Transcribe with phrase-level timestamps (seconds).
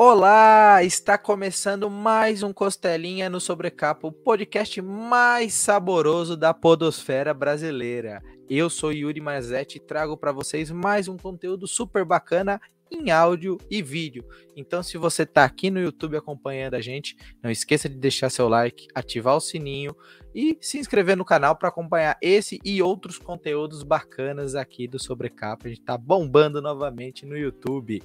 [0.00, 8.22] Olá, está começando mais um Costelinha no Sobrecapa, o podcast mais saboroso da podosfera brasileira.
[8.48, 13.58] Eu sou Yuri Mazetti e trago para vocês mais um conteúdo super bacana em áudio
[13.68, 14.24] e vídeo.
[14.56, 18.48] Então, se você está aqui no YouTube acompanhando a gente, não esqueça de deixar seu
[18.48, 19.96] like, ativar o sininho
[20.32, 25.66] e se inscrever no canal para acompanhar esse e outros conteúdos bacanas aqui do Sobrecapa.
[25.66, 28.00] A gente está bombando novamente no YouTube.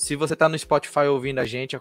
[0.00, 1.78] Se você está no Spotify ouvindo a gente,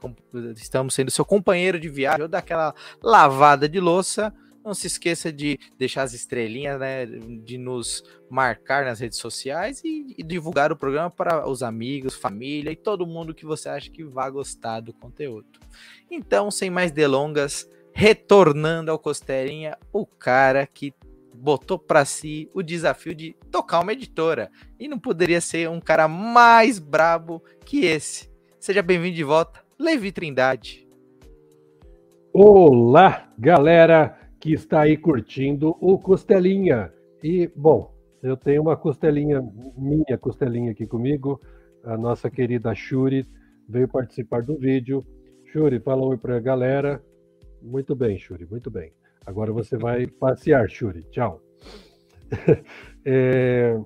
[0.58, 4.34] estamos sendo seu companheiro de viagem ou daquela lavada de louça.
[4.62, 7.06] Não se esqueça de deixar as estrelinhas, né?
[7.06, 12.70] De nos marcar nas redes sociais e, e, divulgar o programa para os amigos, família
[12.70, 15.48] e todo mundo que você acha que vai gostar do conteúdo.
[16.12, 20.94] Então, sem mais delongas, retornando ao Costelinha, o cara que
[21.40, 24.52] botou para si o desafio de tocar uma editora.
[24.80, 28.30] E não poderia ser um cara mais brabo que esse.
[28.60, 30.86] Seja bem-vindo de volta, Levi Trindade.
[32.34, 36.94] Olá, galera que está aí curtindo o Costelinha.
[37.24, 39.42] E, bom, eu tenho uma costelinha,
[39.78, 41.42] minha costelinha aqui comigo,
[41.84, 43.26] a nossa querida Shuri
[43.68, 45.06] veio participar do vídeo.
[45.52, 47.04] Shuri, fala oi para a galera.
[47.62, 48.92] Muito bem, Shuri, muito bem.
[49.26, 51.04] Agora você vai passear, Shuri.
[51.12, 51.42] Tchau.
[53.06, 53.80] é,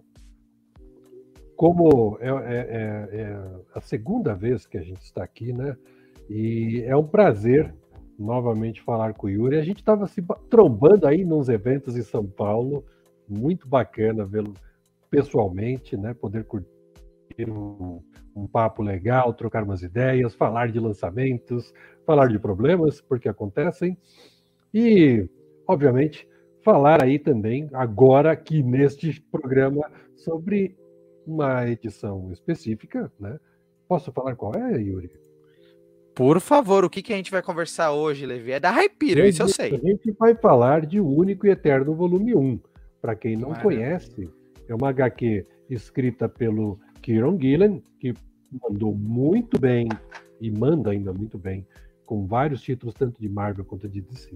[1.56, 5.78] como é, é, é, é, a segunda vez que a gente está aqui, né?
[6.30, 7.74] E é um prazer
[8.18, 9.58] novamente falar com o Yuri.
[9.58, 12.84] A gente estava se trombando aí nos eventos em São Paulo.
[13.28, 14.54] Muito bacana vê-lo
[15.10, 16.14] pessoalmente, né?
[16.14, 16.68] Poder curtir
[17.50, 18.02] um,
[18.36, 21.74] um papo legal, trocar umas ideias, falar de lançamentos,
[22.06, 23.98] falar de problemas, porque acontecem.
[24.74, 25.28] E,
[25.68, 26.28] obviamente,
[26.64, 30.76] falar aí também, agora aqui neste programa, sobre
[31.26, 33.38] uma edição específica, né?
[33.88, 35.12] Posso falar qual é, Yuri?
[36.16, 38.52] Por favor, o que, que a gente vai conversar hoje, Levi?
[38.52, 39.74] É da Hyperion, isso eu sei.
[39.74, 42.60] A gente vai falar de O Único e Eterno Volume 1.
[43.02, 43.78] Para quem não Maravilha.
[43.78, 44.30] conhece,
[44.68, 48.14] é uma HQ escrita pelo Kieron Gillen, que
[48.62, 49.90] mandou muito bem
[50.40, 51.66] e manda ainda muito bem,
[52.06, 54.32] com vários títulos, tanto de Marvel quanto de DC.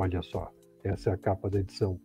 [0.00, 0.50] Olha só,
[0.82, 2.00] essa é a capa da edição.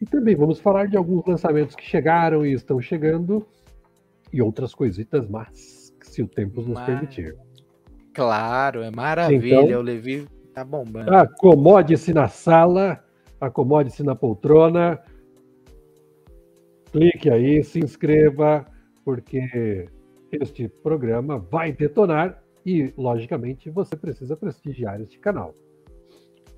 [0.00, 3.44] E também vamos falar de alguns lançamentos que chegaram e estão chegando
[4.32, 6.86] e outras coisitas, mas se o tempo nos Mar...
[6.86, 7.36] permitir.
[8.14, 9.62] Claro, é maravilha.
[9.62, 11.12] Então, o Levi tá bombando.
[11.12, 13.04] Acomode-se na sala,
[13.40, 15.00] acomode-se na poltrona,
[16.92, 18.64] clique aí, se inscreva,
[19.04, 19.88] porque
[20.30, 25.52] este programa vai detonar e, logicamente, você precisa prestigiar este canal.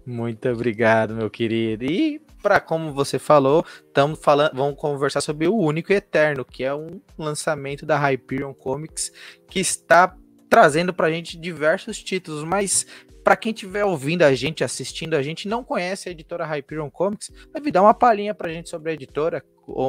[0.07, 1.85] Muito obrigado, meu querido.
[1.85, 6.63] E para como você falou, estamos falando, vamos conversar sobre o Único e Eterno, que
[6.63, 9.13] é um lançamento da Hyperion Comics
[9.49, 10.17] que está
[10.49, 12.87] trazendo para a gente diversos títulos, mas
[13.25, 17.33] para quem estiver ouvindo a gente, assistindo a gente, não conhece a editora Hyperion Comics,
[17.53, 19.45] vai dar uma palhinha para a gente sobre a editora,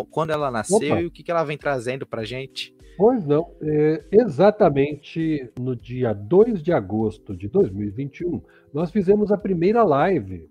[0.10, 1.02] quando ela nasceu Opa.
[1.02, 2.76] e o que, que ela vem trazendo para a gente.
[2.98, 8.42] Pois não, é, exatamente no dia 2 de agosto de 2021,
[8.74, 10.50] nós fizemos a primeira live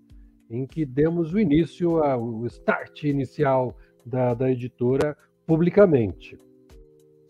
[0.49, 3.75] em que demos o início, ao start inicial
[4.05, 6.39] da, da editora publicamente,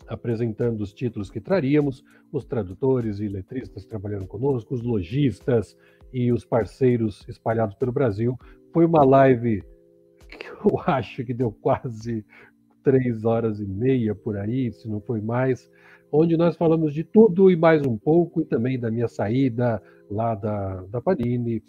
[0.06, 5.76] apresentando os títulos que traríamos, os tradutores e letristas trabalhando conosco, os lojistas
[6.12, 8.38] e os parceiros espalhados pelo Brasil.
[8.72, 9.64] Foi uma live
[10.28, 12.24] que eu acho que deu quase
[12.88, 15.70] três horas e meia por aí, se não foi mais,
[16.10, 20.34] onde nós falamos de tudo e mais um pouco, e também da minha saída lá
[20.34, 21.62] da, da Panini,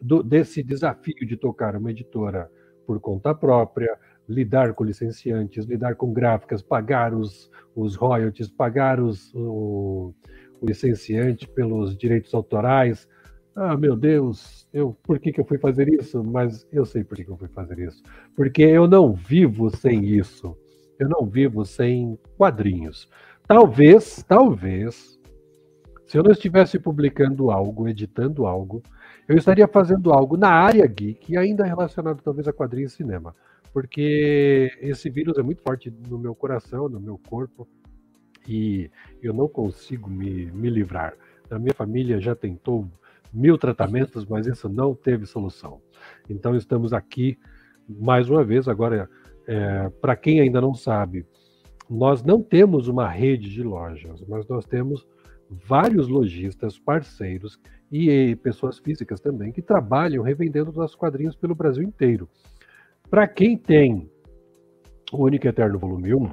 [0.00, 2.50] do, desse desafio de tocar uma editora
[2.86, 9.30] por conta própria, lidar com licenciantes, lidar com gráficas, pagar os, os royalties, pagar os,
[9.34, 10.14] o,
[10.58, 13.06] o licenciante pelos direitos autorais.
[13.54, 16.24] Ah, meu Deus, eu, por que, que eu fui fazer isso?
[16.24, 18.02] Mas eu sei por que, que eu fui fazer isso.
[18.34, 20.56] Porque eu não vivo sem isso.
[21.02, 23.08] Eu não vivo sem quadrinhos.
[23.48, 25.18] Talvez, talvez,
[26.06, 28.80] se eu não estivesse publicando algo, editando algo,
[29.26, 33.34] eu estaria fazendo algo na área geek, ainda relacionado talvez a quadrinhos e cinema.
[33.72, 37.66] Porque esse vírus é muito forte no meu coração, no meu corpo,
[38.46, 38.88] e
[39.20, 41.14] eu não consigo me, me livrar.
[41.50, 42.88] A minha família já tentou
[43.32, 45.82] mil tratamentos, mas isso não teve solução.
[46.30, 47.36] Então estamos aqui
[47.88, 49.10] mais uma vez, agora,
[49.46, 51.26] é, para quem ainda não sabe,
[51.88, 55.06] nós não temos uma rede de lojas, mas nós temos
[55.50, 57.60] vários lojistas, parceiros
[57.90, 62.28] e, e pessoas físicas também que trabalham revendendo nossos quadrinhos pelo Brasil inteiro.
[63.10, 64.10] Para quem tem
[65.12, 66.30] o Único Eterno Volume 1,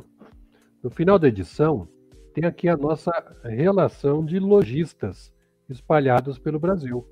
[0.82, 1.88] no final da edição,
[2.34, 3.12] tem aqui a nossa
[3.44, 5.34] relação de lojistas
[5.70, 7.06] espalhados pelo Brasil.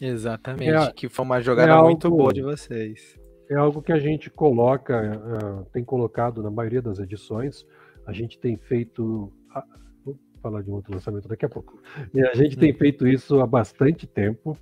[0.00, 3.21] Exatamente, é, que foi uma jogada é muito boa de vocês.
[3.50, 7.66] É algo que a gente coloca, uh, tem colocado na maioria das edições.
[8.06, 9.32] A gente tem feito.
[9.54, 11.80] Uh, vou falar de um outro lançamento daqui a pouco.
[12.14, 14.56] E a gente tem feito isso há bastante tempo,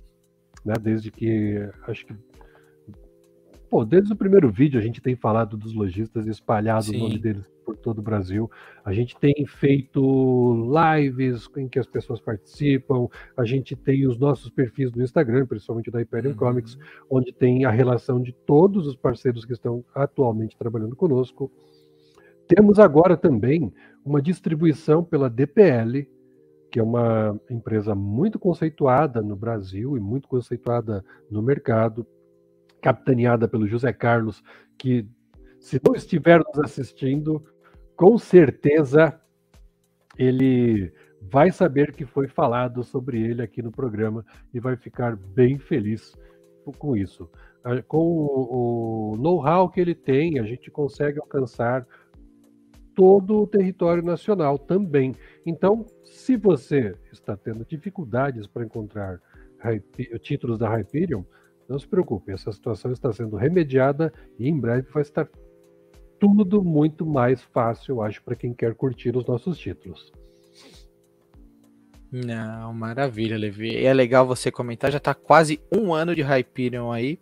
[0.65, 2.15] né, desde que acho que
[3.69, 6.97] Pô, desde o primeiro vídeo a gente tem falado dos lojistas espalhados Sim.
[6.97, 8.49] o nome deles por todo o Brasil.
[8.83, 13.07] A gente tem feito lives em que as pessoas participam.
[13.37, 16.35] A gente tem os nossos perfis no Instagram, principalmente da Hyperion uhum.
[16.37, 16.77] Comics,
[17.09, 21.51] onde tem a relação de todos os parceiros que estão atualmente trabalhando conosco.
[22.47, 23.73] Temos agora também
[24.03, 26.07] uma distribuição pela DPL,
[26.69, 32.05] que é uma empresa muito conceituada no Brasil e muito conceituada no mercado,
[32.81, 34.43] capitaneada pelo José Carlos,
[34.77, 35.07] que,
[35.59, 37.43] se não estiver nos assistindo,
[38.01, 39.21] com certeza
[40.17, 45.59] ele vai saber que foi falado sobre ele aqui no programa e vai ficar bem
[45.59, 46.17] feliz
[46.79, 47.29] com isso.
[47.87, 51.85] Com o know-how que ele tem, a gente consegue alcançar
[52.95, 55.15] todo o território nacional também.
[55.45, 59.21] Então, se você está tendo dificuldades para encontrar
[60.21, 61.21] títulos da Hyperion,
[61.69, 65.29] não se preocupe, essa situação está sendo remediada e em breve vai estar
[66.21, 70.13] tudo muito mais fácil, eu acho, para quem quer curtir os nossos títulos.
[72.11, 73.83] Não, maravilha, Levi.
[73.83, 77.17] É legal você comentar, já está quase um ano de Hyperion aí,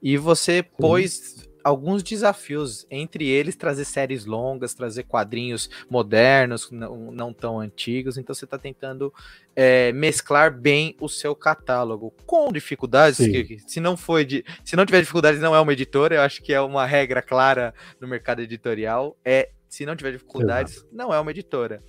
[0.00, 0.68] e você Sim.
[0.78, 8.16] pôs alguns desafios, entre eles trazer séries longas, trazer quadrinhos modernos, não, não tão antigos.
[8.16, 9.12] Então você está tentando
[9.56, 13.18] é, mesclar bem o seu catálogo com dificuldades.
[13.18, 16.14] Que, se não foi de, se não tiver dificuldades, não é uma editora.
[16.14, 19.16] Eu acho que é uma regra clara no mercado editorial.
[19.24, 20.88] É se não tiver dificuldades, Exato.
[20.92, 21.82] não é uma editora.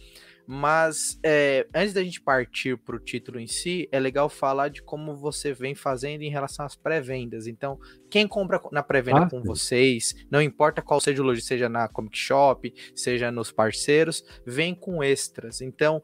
[0.49, 4.81] Mas é, antes da gente partir para o título em si, é legal falar de
[4.81, 7.47] como você vem fazendo em relação às pré-vendas.
[7.47, 7.77] Então,
[8.09, 9.45] quem compra na pré-venda ah, com sim.
[9.45, 14.73] vocês, não importa qual seja o loja, seja na Comic Shop, seja nos parceiros, vem
[14.73, 15.59] com extras.
[15.59, 16.01] Então,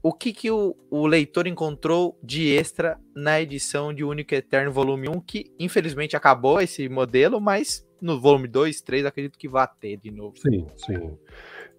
[0.00, 5.08] o que, que o, o, leitor encontrou de extra na edição de Único Eterno Volume
[5.08, 9.96] 1, que infelizmente acabou esse modelo, mas no volume 2, 3, acredito que vai ter
[9.96, 10.36] de novo.
[10.38, 11.18] Sim, sim.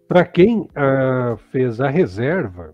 [0.08, 2.74] Para quem uh, fez a reserva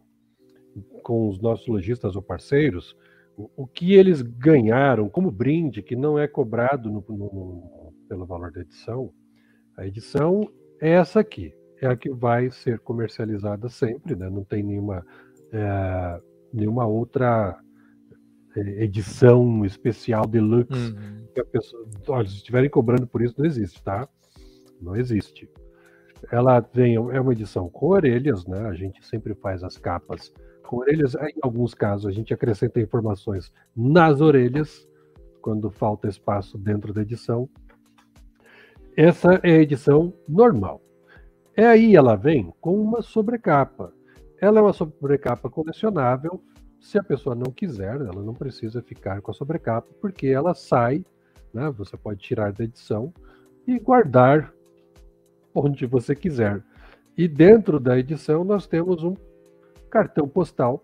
[1.02, 2.96] com os nossos lojistas ou parceiros,
[3.36, 8.52] o, o, que eles ganharam como brinde, que não é cobrado no, no, pelo valor
[8.52, 9.12] da edição,
[9.76, 10.48] a edição
[10.80, 14.30] é essa aqui, é a que vai ser comercializada sempre, né?
[14.30, 15.06] não tem nenhuma,
[15.52, 16.22] é,
[16.54, 17.60] nenhuma outra
[18.56, 21.28] é, edição especial deluxe uhum.
[21.34, 24.08] que a pessoa, olha, se estiverem cobrando por isso, não existe, tá?
[24.80, 25.50] Não existe.
[26.32, 28.68] Ela vem, é uma edição com orelhas, né?
[28.68, 30.34] A gente sempre faz as capas
[30.64, 31.16] com orelhas.
[31.16, 34.88] Em alguns casos, a gente acrescenta informações nas orelhas,
[35.42, 37.50] quando falta espaço dentro da edição.
[38.96, 40.82] Essa é a edição normal.
[41.56, 43.94] É aí ela vem com uma sobrecapa.
[44.40, 46.42] Ela é uma sobrecapa colecionável.
[46.80, 51.06] Se a pessoa não quiser, ela não precisa ficar com a sobrecapa, porque ela sai,
[51.54, 51.70] né?
[51.78, 53.14] Você pode tirar da edição
[53.68, 54.54] e guardar
[55.54, 56.62] onde você quiser.
[57.18, 59.16] E dentro da edição nós temos um
[59.90, 60.84] cartão postal.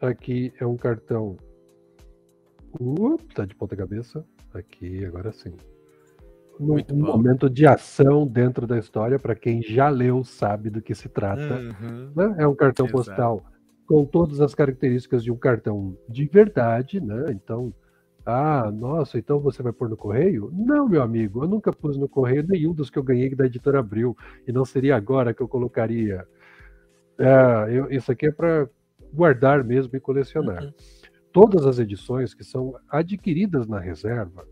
[0.00, 1.36] Aqui é um cartão.
[2.80, 4.24] Uh, tá de ponta cabeça.
[4.54, 5.54] Aqui, agora sim.
[6.58, 10.94] Um, um momento de ação dentro da história, para quem já leu, sabe do que
[10.94, 11.54] se trata.
[11.54, 12.12] Uhum.
[12.16, 12.36] Né?
[12.38, 12.96] É um cartão Exato.
[12.98, 13.44] postal
[13.86, 17.26] com todas as características de um cartão de verdade, né?
[17.30, 17.72] Então,
[18.26, 20.50] ah, nossa, então você vai pôr no correio?
[20.52, 23.78] Não, meu amigo, eu nunca pus no correio nenhum dos que eu ganhei da editora
[23.78, 24.16] Abril,
[24.48, 26.26] e não seria agora que eu colocaria.
[27.16, 28.68] É, eu, isso aqui é para
[29.12, 30.64] guardar mesmo e colecionar.
[30.64, 30.72] Uhum.
[31.32, 34.44] Todas as edições que são adquiridas na reserva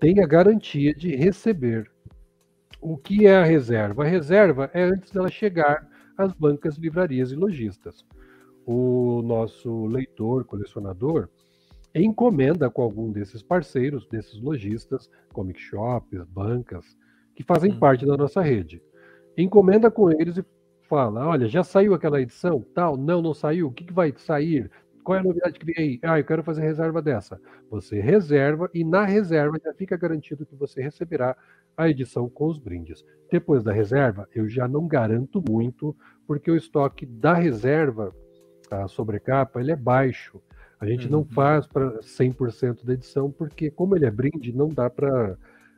[0.00, 1.88] têm a garantia de receber.
[2.80, 4.02] O que é a reserva?
[4.02, 5.86] A reserva é antes dela chegar
[6.16, 8.04] às bancas, livrarias e lojistas.
[8.66, 11.28] O nosso leitor, colecionador,
[12.04, 16.84] encomenda com algum desses parceiros, desses lojistas, comic shops, bancas,
[17.34, 17.78] que fazem hum.
[17.78, 18.82] parte da nossa rede.
[19.36, 20.44] Encomenda com eles e
[20.88, 22.64] fala: olha, já saiu aquela edição?
[22.74, 22.96] Tal?
[22.96, 23.68] Não, não saiu.
[23.68, 24.70] O que, que vai sair?
[25.04, 25.98] Qual é a novidade que criei?
[26.02, 27.40] Ah, eu quero fazer reserva dessa.
[27.70, 31.34] Você reserva e na reserva já fica garantido que você receberá
[31.76, 33.02] a edição com os brindes.
[33.30, 38.14] Depois da reserva, eu já não garanto muito, porque o estoque da reserva,
[38.70, 40.42] a sobrecapa, ele é baixo.
[40.80, 41.12] A gente uhum.
[41.12, 45.36] não faz para 100% da edição, porque como ele é brinde, não dá para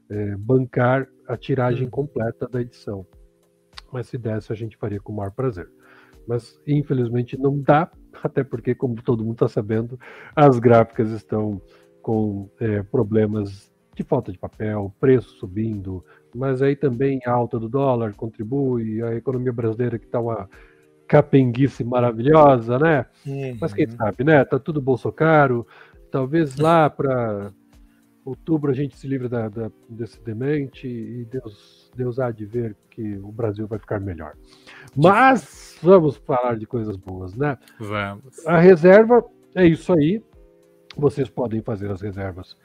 [0.08, 1.90] é, bancar a tiragem uhum.
[1.90, 3.06] completa da edição.
[3.92, 5.68] Mas se desse, a gente faria com o maior prazer.
[6.26, 7.90] Mas infelizmente não dá,
[8.22, 9.98] até porque, como todo mundo está sabendo,
[10.36, 11.60] as gráficas estão
[12.02, 16.04] com é, problemas de falta de papel, preço subindo,
[16.34, 20.48] mas aí também a alta do dólar contribui, a economia brasileira que está uma
[21.10, 23.04] capenguice maravilhosa, né?
[23.26, 23.58] Uhum.
[23.60, 24.44] Mas quem sabe, né?
[24.44, 25.66] Tá tudo bolso caro,
[26.08, 27.52] talvez lá para
[28.24, 32.76] outubro a gente se livre da, da, desse demente e Deus, Deus há de ver
[32.88, 34.34] que o Brasil vai ficar melhor.
[34.96, 37.58] Mas vamos falar de coisas boas, né?
[37.80, 38.46] Vamos.
[38.46, 39.24] A reserva
[39.56, 40.22] é isso aí.
[40.96, 42.56] Vocês podem fazer as reservas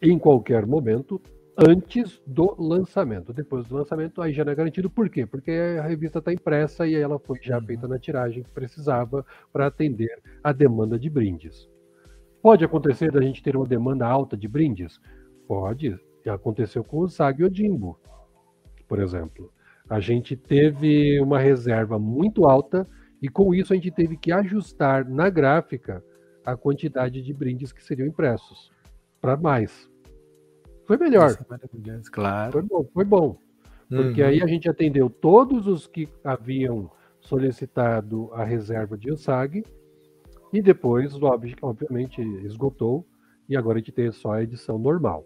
[0.00, 1.20] em qualquer momento
[1.56, 3.32] antes do lançamento.
[3.32, 4.90] Depois do lançamento, aí já não é garantido.
[4.90, 5.26] Por quê?
[5.26, 7.66] Porque a revista está impressa e ela foi já uhum.
[7.66, 11.68] feita na tiragem que precisava para atender a demanda de brindes.
[12.42, 15.00] Pode acontecer da gente ter uma demanda alta de brindes?
[15.46, 15.98] Pode.
[16.26, 17.98] Aconteceu com o Sag Odimbo,
[18.88, 19.52] por exemplo.
[19.88, 22.88] A gente teve uma reserva muito alta
[23.20, 26.02] e com isso a gente teve que ajustar na gráfica
[26.44, 28.72] a quantidade de brindes que seriam impressos
[29.20, 29.91] para mais.
[30.92, 31.34] Foi melhor.
[32.10, 32.52] Claro.
[32.52, 33.38] Foi bom, foi bom.
[33.88, 34.28] Porque uhum.
[34.28, 39.64] aí a gente atendeu todos os que haviam solicitado a reserva de USAG
[40.52, 41.14] e depois,
[41.62, 43.06] obviamente, esgotou
[43.48, 45.24] e agora a gente tem só a edição normal.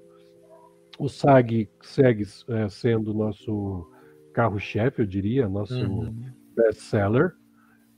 [1.01, 3.91] O SAG segue é, sendo nosso
[4.33, 6.31] carro-chefe, eu diria, nosso uhum.
[6.55, 7.33] best-seller,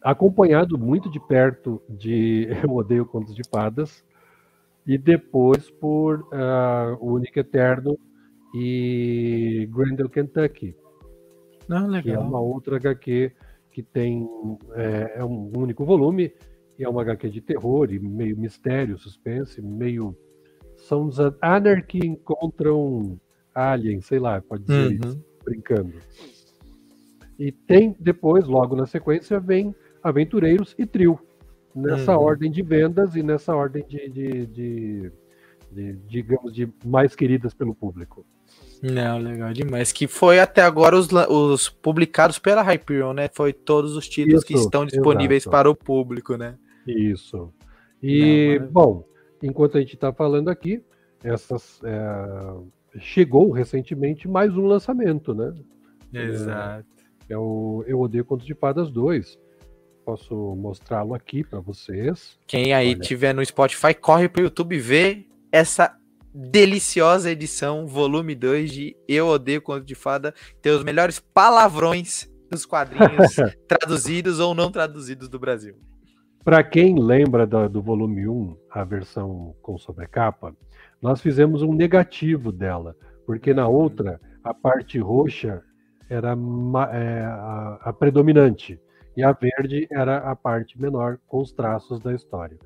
[0.02, 4.02] acompanhado muito de perto de Eu Odeio Contos de Fadas,
[4.88, 7.96] e depois por uh, O Único Eterno
[8.54, 10.74] e Grendel Kentucky,
[11.70, 13.30] ah, que é uma outra HQ
[13.70, 14.26] que tem
[14.74, 16.32] é, é um único volume
[16.84, 20.16] é uma HQ de terror e meio mistério, suspense, meio.
[20.76, 23.20] São os Anarchy encontram
[23.52, 25.10] Alien, sei lá, pode dizer uhum.
[25.10, 25.92] isso, brincando.
[27.38, 31.18] E tem depois, logo na sequência, vem Aventureiros e Trio.
[31.82, 32.24] Nessa uhum.
[32.24, 35.12] ordem de vendas e nessa ordem de, de, de,
[35.70, 38.26] de, digamos, de mais queridas pelo público.
[38.82, 39.92] Não, legal demais.
[39.92, 43.28] Que foi até agora os, os publicados pela Hyperion, né?
[43.32, 45.50] Foi todos os títulos Isso, que estão disponíveis exato.
[45.50, 46.56] para o público, né?
[46.86, 47.52] Isso.
[48.02, 49.04] E, Não, bom,
[49.42, 50.82] enquanto a gente está falando aqui,
[51.22, 55.52] essas, é, chegou recentemente mais um lançamento, né?
[56.12, 56.86] Exato.
[57.28, 59.38] É, é o Eu Odeio Contos de Fadas 2.
[60.08, 62.38] Posso mostrá-lo aqui para vocês.
[62.46, 62.98] Quem aí Olha.
[62.98, 65.94] tiver no Spotify, corre para o YouTube vê essa
[66.34, 70.32] deliciosa edição, volume 2 de Eu Odeio Contos de Fada.
[70.62, 73.36] Tem os melhores palavrões dos quadrinhos
[73.68, 75.76] traduzidos ou não traduzidos do Brasil.
[76.42, 80.56] Para quem lembra do, do, volume 1, a versão com sobrecapa,
[81.02, 82.96] nós fizemos um negativo dela,
[83.26, 85.62] porque na outra a parte roxa
[86.08, 86.30] era
[86.94, 88.80] é, a, a predominante
[89.18, 92.56] e a verde era a parte menor com os traços da história.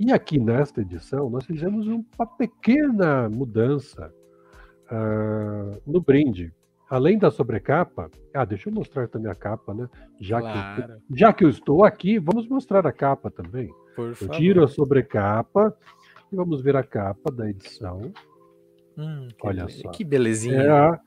[0.00, 4.12] E aqui nesta edição nós fizemos uma pequena mudança
[4.90, 6.52] uh, no brinde
[6.90, 9.88] além da sobrecapa, ah, deixa eu mostrar também a capa, né?
[10.20, 10.74] Já, claro.
[10.74, 13.72] que, eu, já que eu estou aqui, vamos mostrar a capa também.
[13.94, 14.36] Por eu favor.
[14.36, 15.72] tiro a sobrecapa
[16.32, 18.12] e vamos ver a capa da edição.
[18.98, 19.72] Hum, Olha be...
[19.72, 19.90] só.
[19.90, 20.62] Que belezinha.
[20.62, 21.00] É a...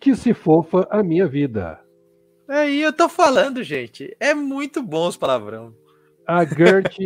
[0.00, 1.83] Que se fofa a minha vida.
[2.48, 4.14] Aí eu tô falando, gente.
[4.20, 5.74] É muito bom os palavrão.
[6.26, 6.98] A Gert,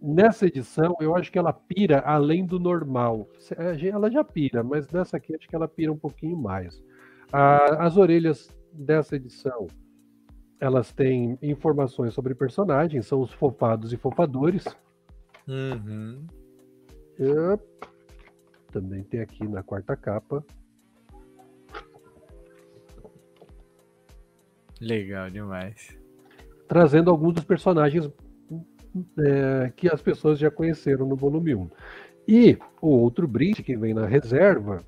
[0.00, 3.28] nessa edição, eu acho que ela pira além do normal.
[3.56, 6.82] Ela já pira, mas nessa aqui acho que ela pira um pouquinho mais.
[7.32, 9.66] As orelhas dessa edição,
[10.60, 14.64] elas têm informações sobre personagens, são os fofados e fofadores.
[15.48, 16.26] Uhum.
[18.72, 20.44] também tem aqui na quarta capa.
[24.80, 25.96] Legal demais.
[26.68, 28.10] Trazendo alguns dos personagens
[29.18, 31.70] é, que as pessoas já conheceram no volume 1.
[32.28, 34.84] E o outro brinde que vem na reserva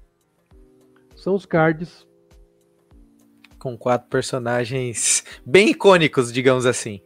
[1.14, 2.07] são os cards
[3.59, 7.00] com quatro personagens bem icônicos, digamos assim.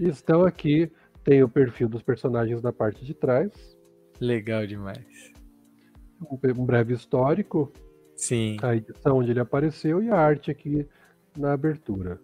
[0.00, 0.90] Estão aqui,
[1.24, 3.50] tem o perfil dos personagens da parte de trás.
[4.20, 5.32] Legal demais.
[6.20, 7.72] Um, um breve histórico.
[8.14, 8.56] Sim.
[8.62, 10.86] A edição onde ele apareceu e a arte aqui
[11.36, 12.18] na abertura.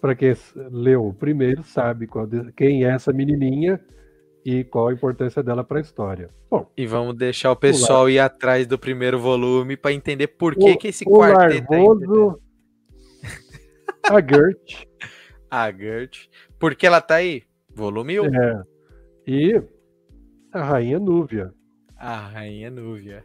[0.00, 0.34] Para quem
[0.70, 2.08] leu o primeiro, sabe
[2.56, 3.80] quem é essa menininha
[4.44, 6.30] e qual a importância dela para a história.
[6.48, 10.54] Bom, e vamos deixar o pessoal o ir atrás do primeiro volume para entender por
[10.54, 12.40] que, o, que esse quarteto Larvoso,
[14.04, 14.86] A Gert.
[15.50, 16.28] a Gert.
[16.60, 17.42] Por que ela tá aí?
[17.74, 18.24] Volume 1.
[18.34, 18.62] É.
[19.26, 19.62] E
[20.52, 21.52] a Rainha Núvia.
[21.96, 23.24] A Rainha Núvia.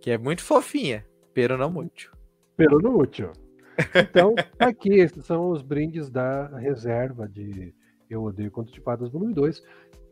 [0.00, 2.10] Que é muito fofinha, pero não muito.
[2.56, 3.30] Pero não muito.
[4.10, 7.74] Então, tá aqui, esses são os brindes da reserva de
[8.08, 9.62] Eu Odeio Conto de Fadas volume 2,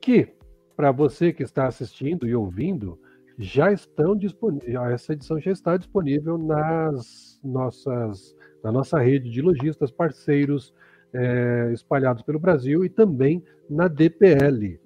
[0.00, 0.28] que,
[0.76, 2.98] para você que está assistindo e ouvindo,
[3.38, 8.34] já estão disponíveis, essa edição já está disponível nas nossas,
[8.64, 10.74] na nossa rede de lojistas parceiros
[11.12, 14.80] é, espalhados pelo Brasil e também na DPL.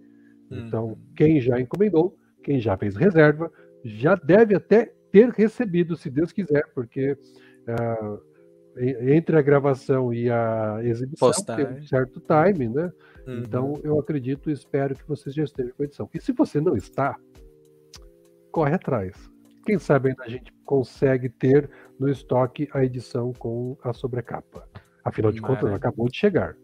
[0.51, 0.97] Então, uhum.
[1.17, 3.51] quem já encomendou, quem já fez reserva,
[3.83, 8.32] já deve até ter recebido, se Deus quiser, porque uh,
[8.77, 11.67] entre a gravação e a exibição Postagem.
[11.67, 12.93] tem um certo time, né?
[13.27, 13.39] Uhum.
[13.39, 16.09] Então, eu acredito e espero que vocês já estejam com a edição.
[16.13, 17.17] E se você não está,
[18.51, 19.31] corre atrás.
[19.65, 24.67] Quem sabe ainda a gente consegue ter no estoque a edição com a sobrecapa.
[25.05, 25.63] Afinal de Maravilha.
[25.63, 26.57] contas, acabou de chegar.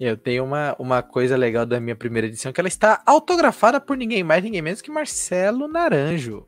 [0.00, 3.96] Eu tenho uma, uma coisa legal da minha primeira edição, que ela está autografada por
[3.96, 6.46] ninguém mais, ninguém menos que Marcelo Naranjo.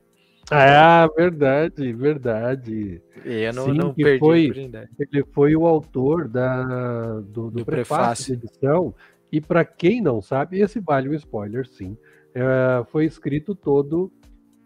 [0.51, 3.01] Ah, verdade, verdade.
[3.25, 8.37] Eu não, Sim, não perdi foi, Ele foi o autor da, do, do, do prefácio,
[8.37, 8.95] da edição.
[9.31, 11.97] E para quem não sabe, esse vale um spoiler, sim.
[12.35, 14.13] É, foi escrito todo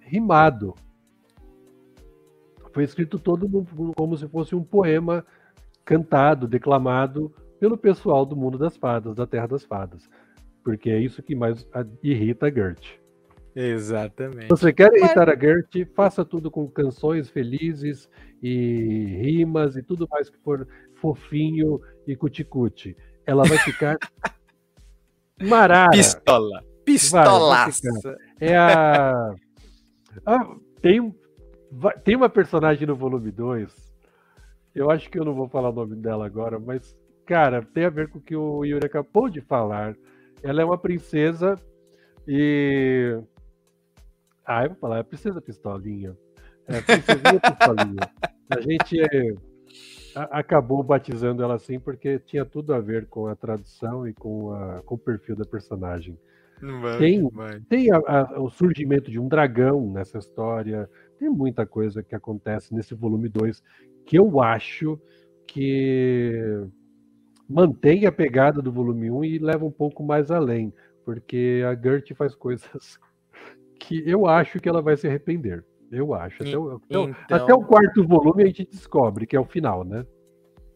[0.00, 0.74] rimado.
[2.72, 3.48] Foi escrito todo
[3.94, 5.24] como se fosse um poema
[5.84, 10.08] cantado, declamado pelo pessoal do mundo das fadas, da Terra das Fadas.
[10.64, 11.66] Porque é isso que mais
[12.02, 12.98] irrita a Gert.
[13.54, 14.44] Exatamente.
[14.44, 18.08] Se você quer irritar a Gert, faça tudo com canções felizes
[18.42, 22.96] e rimas e tudo mais que for fofinho e cuticute.
[23.24, 23.96] Ela vai ficar
[25.40, 25.90] marara.
[25.90, 26.64] Pistola.
[26.84, 28.16] Pistolaça.
[28.40, 29.34] É a...
[30.26, 31.14] Ah, tem,
[32.04, 33.94] tem uma personagem no volume 2.
[34.74, 36.96] Eu acho que eu não vou falar o nome dela agora, mas
[37.26, 39.96] Cara, tem a ver com o que o Yuri acabou de falar.
[40.42, 41.58] Ela é uma princesa
[42.28, 43.18] e.
[44.46, 46.16] Ah, eu vou falar, é princesa pistolinha.
[46.66, 48.10] É princesinha pistolinha.
[48.50, 49.34] A gente é,
[50.14, 54.52] a, acabou batizando ela assim porque tinha tudo a ver com a tradução e com,
[54.52, 56.18] a, com o perfil da personagem.
[56.60, 57.60] Vai, tem vai.
[57.68, 62.94] tem a, o surgimento de um dragão nessa história, tem muita coisa que acontece nesse
[62.94, 63.62] volume 2
[64.06, 64.98] que eu acho
[65.46, 66.32] que
[67.48, 70.72] mantém a pegada do volume 1 e leva um pouco mais além,
[71.04, 72.98] porque a Gert faz coisas
[73.78, 75.64] que eu acho que ela vai se arrepender.
[75.90, 76.42] Eu acho.
[76.42, 77.16] Até, o, então...
[77.30, 80.04] até o quarto volume a gente descobre que é o final, né?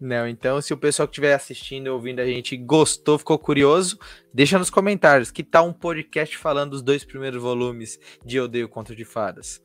[0.00, 3.98] Não, então se o pessoal que estiver assistindo e ouvindo a gente gostou, ficou curioso,
[4.32, 8.94] deixa nos comentários que tal um podcast falando dos dois primeiros volumes de Odeio Conto
[8.94, 9.60] de Fadas.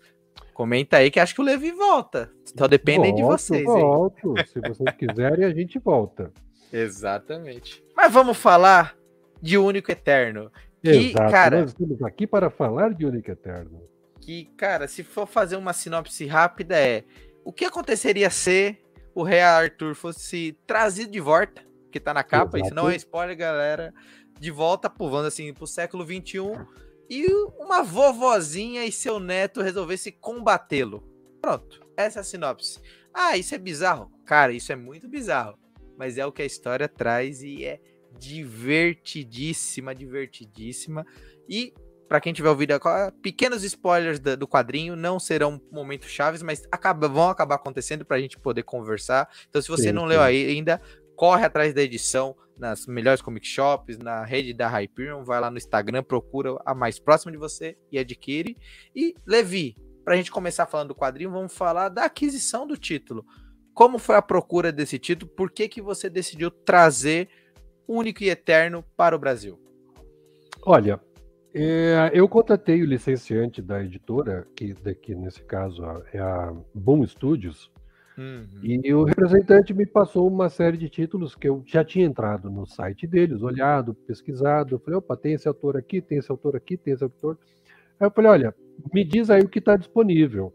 [0.54, 2.32] Comenta aí que acho que o Levi volta.
[2.58, 3.64] Só depende volto, de vocês.
[3.64, 4.34] Volto.
[4.48, 6.32] Se vocês quiserem, a gente volta.
[6.72, 7.84] Exatamente.
[7.96, 8.96] Mas vamos falar
[9.42, 10.52] de Único Eterno.
[10.84, 13.82] Que, Exato, cara, nós estamos aqui para falar de Único Eterno.
[14.20, 17.06] Que, cara, se for fazer uma sinopse rápida, é
[17.46, 18.78] o que aconteceria se
[19.16, 22.66] o Rei Arthur fosse trazido de volta, que tá na capa, Exato.
[22.66, 23.94] isso não é spoiler, galera,
[24.38, 26.54] de volta pro, vamos assim, pro século 21
[27.10, 31.02] e uma vovozinha e seu neto resolvesse combatê-lo.
[31.42, 32.82] Pronto, essa é a sinopse.
[33.14, 34.12] Ah, isso é bizarro?
[34.26, 35.58] Cara, isso é muito bizarro
[35.98, 37.80] mas é o que a história traz e é
[38.24, 41.06] divertidíssima, divertidíssima.
[41.48, 41.74] E
[42.08, 42.74] para quem tiver ouvido,
[43.22, 48.20] pequenos spoilers do quadrinho não serão momentos chaves, mas acaba, vão acabar acontecendo para a
[48.20, 49.30] gente poder conversar.
[49.50, 50.10] Então, se você sim, não sim.
[50.10, 50.82] leu ainda,
[51.16, 55.58] corre atrás da edição nas melhores comic shops, na rede da Hyperion, vai lá no
[55.58, 58.56] Instagram, procura a mais próxima de você e adquire.
[58.96, 63.26] E Levi, para a gente começar falando do quadrinho, vamos falar da aquisição do título.
[63.74, 65.32] Como foi a procura desse título?
[65.32, 67.28] Por que, que você decidiu trazer
[67.88, 69.60] Único e Eterno para o Brasil?
[70.66, 71.00] Olha,
[71.54, 77.72] é, eu contatei o licenciante da editora, que daqui nesse caso é a Boom Studios,
[78.18, 78.48] uhum.
[78.64, 82.66] e o representante me passou uma série de títulos que eu já tinha entrado no
[82.66, 84.80] site deles, olhado, pesquisado.
[84.80, 87.38] Falei, opa, tem esse autor aqui, tem esse autor aqui, tem esse autor.
[88.00, 88.56] Aí eu falei, olha,
[88.94, 90.54] me diz aí o que está disponível.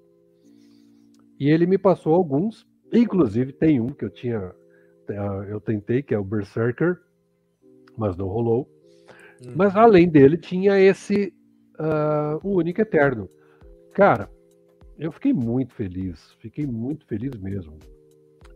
[1.38, 4.52] E ele me passou alguns, Inclusive, tem um que eu tinha.
[5.48, 6.98] Eu tentei, que é o Berserker,
[7.98, 8.68] mas não rolou.
[9.54, 11.32] Mas além dele, tinha esse
[11.78, 13.28] uh, O Único Eterno.
[13.92, 14.30] Cara,
[14.98, 17.78] eu fiquei muito feliz, fiquei muito feliz mesmo.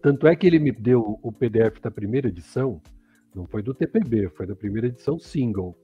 [0.03, 2.81] Tanto é que ele me deu o PDF da primeira edição,
[3.35, 5.77] não foi do TPB, foi da primeira edição single.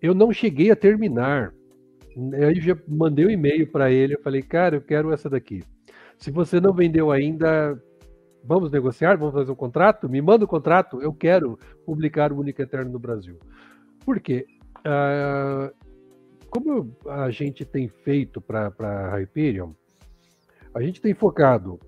[0.00, 1.52] Eu não cheguei a terminar.
[2.34, 5.64] Aí já mandei um e-mail para ele, eu falei, cara, eu quero essa daqui.
[6.16, 7.80] Se você não vendeu ainda,
[8.48, 10.08] vamos negociar, vamos fazer um contrato?
[10.08, 13.38] Me manda o um contrato, eu quero publicar o Único Eterno no Brasil.
[14.04, 14.46] Por quê?
[14.78, 15.70] Uh,
[16.48, 19.72] como a gente tem feito para a Hyperion,
[20.74, 21.78] a gente tem focado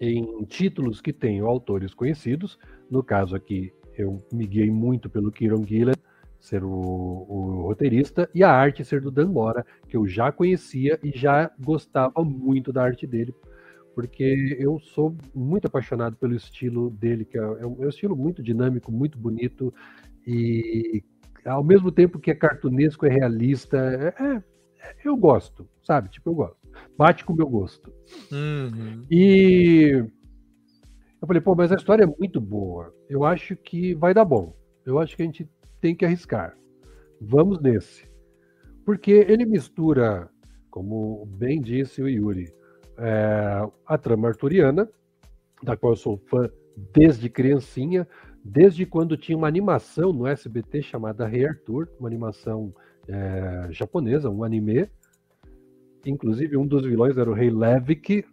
[0.00, 2.58] em títulos que tenham autores conhecidos.
[2.90, 5.94] No caso aqui, eu me guiei muito pelo Kieron Gillen,
[6.40, 10.98] ser o, o, roteirista, e a arte ser do Dan Mora, que eu já conhecia
[11.00, 13.32] e já gostava muito da arte dele,
[13.94, 18.16] porque eu sou muito apaixonado pelo estilo dele, que é, é um, é um estilo
[18.16, 19.72] muito dinâmico, muito bonito,
[20.26, 21.02] e
[21.44, 24.42] ao mesmo tempo que é cartunesco, é realista, é, é,
[25.04, 26.08] eu gosto, sabe?
[26.08, 26.56] Tipo, eu gosto.
[26.96, 27.92] Bate com o meu gosto.
[28.30, 29.04] Uhum.
[29.10, 30.04] E
[31.20, 32.94] eu falei, pô, mas a história é muito boa.
[33.08, 34.56] Eu acho que vai dar bom.
[34.84, 35.48] Eu acho que a gente
[35.80, 36.56] tem que arriscar.
[37.20, 38.08] Vamos nesse.
[38.84, 40.30] Porque ele mistura,
[40.70, 42.52] como bem disse o Yuri,
[43.00, 44.88] é, a trama arturiana,
[45.62, 46.48] da qual eu sou fã
[46.92, 48.06] desde criancinha,
[48.44, 52.74] desde quando tinha uma animação no SBT chamada Rei Arthur, uma animação
[53.08, 54.88] é, japonesa, um anime.
[56.04, 58.24] Inclusive, um dos vilões era o Rei Levick.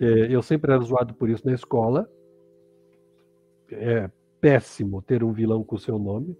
[0.00, 2.10] É, eu sempre era zoado por isso na escola.
[3.70, 4.10] É
[4.40, 6.36] péssimo ter um vilão com o seu nome,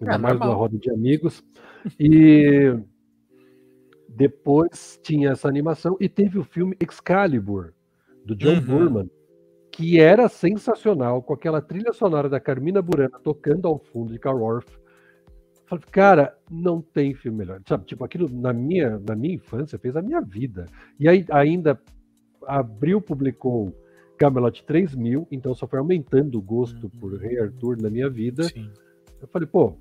[0.00, 1.42] ainda é, mais numa roda de amigos.
[1.98, 2.72] E
[4.14, 7.72] depois tinha essa animação e teve o filme Excalibur,
[8.24, 8.60] do John uhum.
[8.60, 9.10] Burman,
[9.70, 14.40] que era sensacional, com aquela trilha sonora da Carmina Burana tocando ao fundo de Carl
[14.40, 14.78] Orff.
[15.66, 17.60] Falei, cara, não tem filme melhor.
[17.66, 20.66] Sabe, tipo, aquilo na minha, na minha infância fez a minha vida.
[21.00, 21.80] E aí ainda
[22.46, 23.74] Abril publicou
[24.16, 27.00] Camelot 3000, então só foi aumentando o gosto uhum.
[27.00, 28.44] por Rei Arthur na minha vida.
[28.44, 28.70] Sim.
[29.20, 29.76] Eu falei, pô,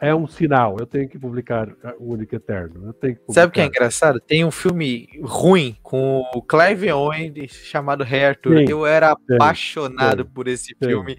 [0.00, 2.94] é um sinal, eu tenho que publicar o Único Eterno.
[3.30, 4.20] Sabe o que é engraçado?
[4.20, 8.58] Tem um filme ruim com o Clive Owen chamado Rei Arthur.
[8.58, 11.18] Sim, eu era apaixonado sim, por esse filme,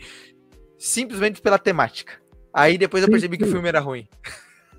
[0.78, 2.14] simplesmente pela temática.
[2.54, 4.08] Aí depois eu percebi que o filme era ruim.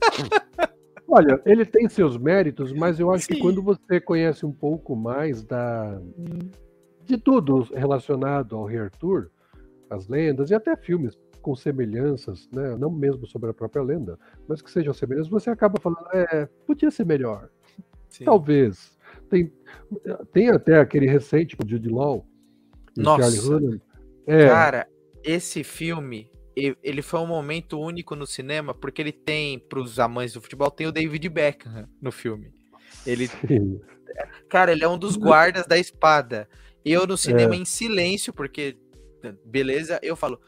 [1.07, 5.43] Olha, ele tem seus méritos, mas eu acho que quando você conhece um pouco mais
[5.43, 6.01] da
[7.05, 9.31] de tudo relacionado ao Rei Arthur,
[9.91, 12.77] as lendas e até filmes com semelhanças, né?
[12.77, 16.91] não mesmo sobre a própria lenda, mas que sejam semelhanças, você acaba falando, é, podia
[16.91, 17.49] ser melhor.
[18.09, 18.25] Sim.
[18.25, 18.99] Talvez.
[19.29, 19.53] Tem,
[20.33, 22.27] tem até aquele recente com Jude Law
[22.97, 23.61] Nossa.
[24.27, 24.47] É.
[24.47, 24.89] Cara,
[25.23, 30.35] esse filme, ele foi um momento único no cinema, porque ele tem, para os amantes
[30.35, 32.53] do futebol, tem o David Beckham no filme.
[33.07, 33.81] Ele, Sim.
[34.49, 36.49] cara, ele é um dos guardas da espada.
[36.85, 37.59] Eu no cinema é.
[37.59, 38.77] em silêncio, porque
[39.45, 40.41] beleza, eu falo,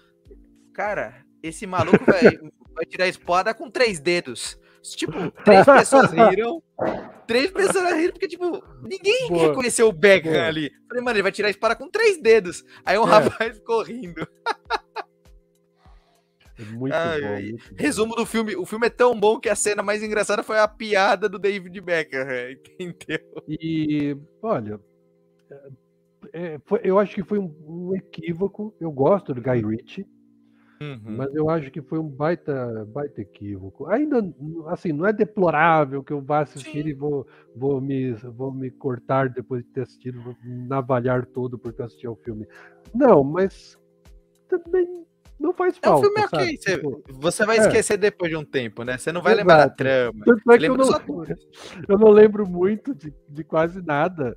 [0.72, 2.38] Cara, esse maluco vai,
[2.74, 4.58] vai tirar a espada com três dedos.
[4.82, 6.62] Tipo, três pessoas riram.
[7.26, 9.48] Três pessoas riram, porque, tipo, ninguém Boa.
[9.48, 10.46] reconheceu o Beckham Boa.
[10.46, 10.70] ali.
[10.88, 12.64] Falei, mano, ele vai tirar a espada com três dedos.
[12.84, 13.10] Aí um é.
[13.10, 14.26] rapaz ficou rindo.
[16.58, 19.56] É muito, ai, bom, muito Resumo do filme: o filme é tão bom que a
[19.56, 22.26] cena mais engraçada foi a piada do David Beckham,
[22.78, 23.44] entendeu?
[23.48, 24.78] E, olha,
[25.50, 25.56] é,
[26.32, 28.74] é, foi, eu acho que foi um, um, equívoco.
[28.80, 30.06] Eu gosto do Guy Ritchie.
[30.82, 31.16] Uhum.
[31.16, 33.86] Mas eu acho que foi um baita, baita equívoco.
[33.86, 34.18] Ainda,
[34.66, 36.88] assim, não é deplorável que eu vá assistir Sim.
[36.88, 41.82] e vou, vou, me, vou me cortar depois de ter assistido, vou navalhar todo porque
[41.82, 42.46] assisti ao filme.
[42.92, 43.78] Não, mas
[44.48, 45.04] também
[45.38, 46.04] não faz falta.
[46.04, 46.56] É um filme ok.
[46.56, 47.60] Você, tipo, você vai é.
[47.60, 48.98] esquecer depois de um tempo, né?
[48.98, 49.48] Você não vai Exato.
[49.48, 50.24] lembrar da trama.
[50.26, 50.88] É eu, não,
[51.88, 54.36] eu não lembro muito de, de quase nada,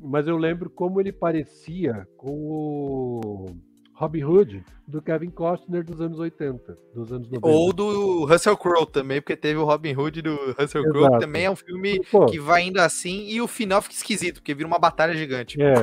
[0.00, 6.18] mas eu lembro como ele parecia com o Robin Hood do Kevin Costner dos anos
[6.18, 7.46] 80, dos anos 90.
[7.46, 11.44] Ou do Russell Crowe também, porque teve o Robin Hood do Russell Crowe, que também
[11.44, 14.66] é um filme Pô, que vai indo assim e o final fica esquisito, porque vira
[14.66, 15.60] uma batalha gigante.
[15.62, 15.74] É,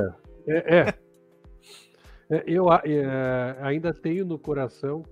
[0.48, 0.94] é, é.
[2.30, 5.04] é eu é, ainda tenho no coração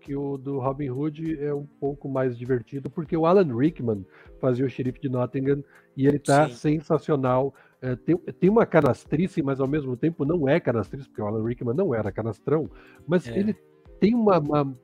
[0.00, 4.04] que o do Robin Hood é um pouco mais divertido, porque o Alan Rickman
[4.40, 5.62] fazia o xerife de Nottingham
[5.96, 6.54] e ele tá Sim.
[6.54, 11.26] sensacional é, tem, tem uma canastrice, mas ao mesmo tempo não é canastrice, porque o
[11.26, 12.70] Alan Rickman não era canastrão,
[13.06, 13.36] mas é.
[13.36, 13.56] ele
[13.98, 14.78] tem uma, uma,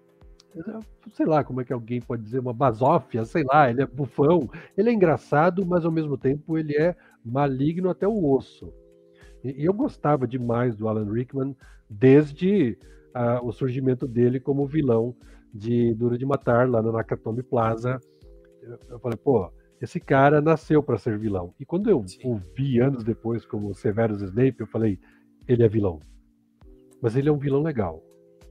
[1.12, 4.50] sei lá como é que alguém pode dizer, uma basófia, sei lá, ele é bufão,
[4.76, 8.72] ele é engraçado, mas ao mesmo tempo ele é maligno até o osso.
[9.44, 11.56] E, e eu gostava demais do Alan Rickman
[11.88, 12.76] desde
[13.14, 15.14] uh, o surgimento dele como vilão
[15.54, 18.00] de Duro de Matar, lá no Nakatomi Plaza.
[18.60, 21.54] Eu, eu falei, pô, esse cara nasceu para ser vilão.
[21.58, 22.20] E quando eu Sim.
[22.24, 24.98] ouvi anos depois como Severus Snape, eu falei,
[25.46, 26.00] ele é vilão.
[27.00, 28.02] Mas ele é um vilão legal.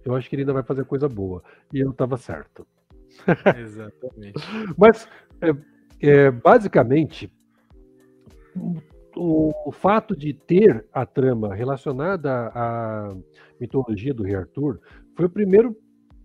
[0.05, 1.43] Eu acho que ele ainda vai fazer coisa boa.
[1.73, 2.65] E eu estava certo.
[3.59, 4.39] Exatamente.
[4.77, 5.07] Mas,
[5.41, 5.53] é,
[5.99, 7.29] é, basicamente,
[9.15, 13.13] o, o, fato de ter a trama relacionada à
[13.59, 14.79] mitologia do Rei Arthur
[15.15, 15.75] foi o primeiro,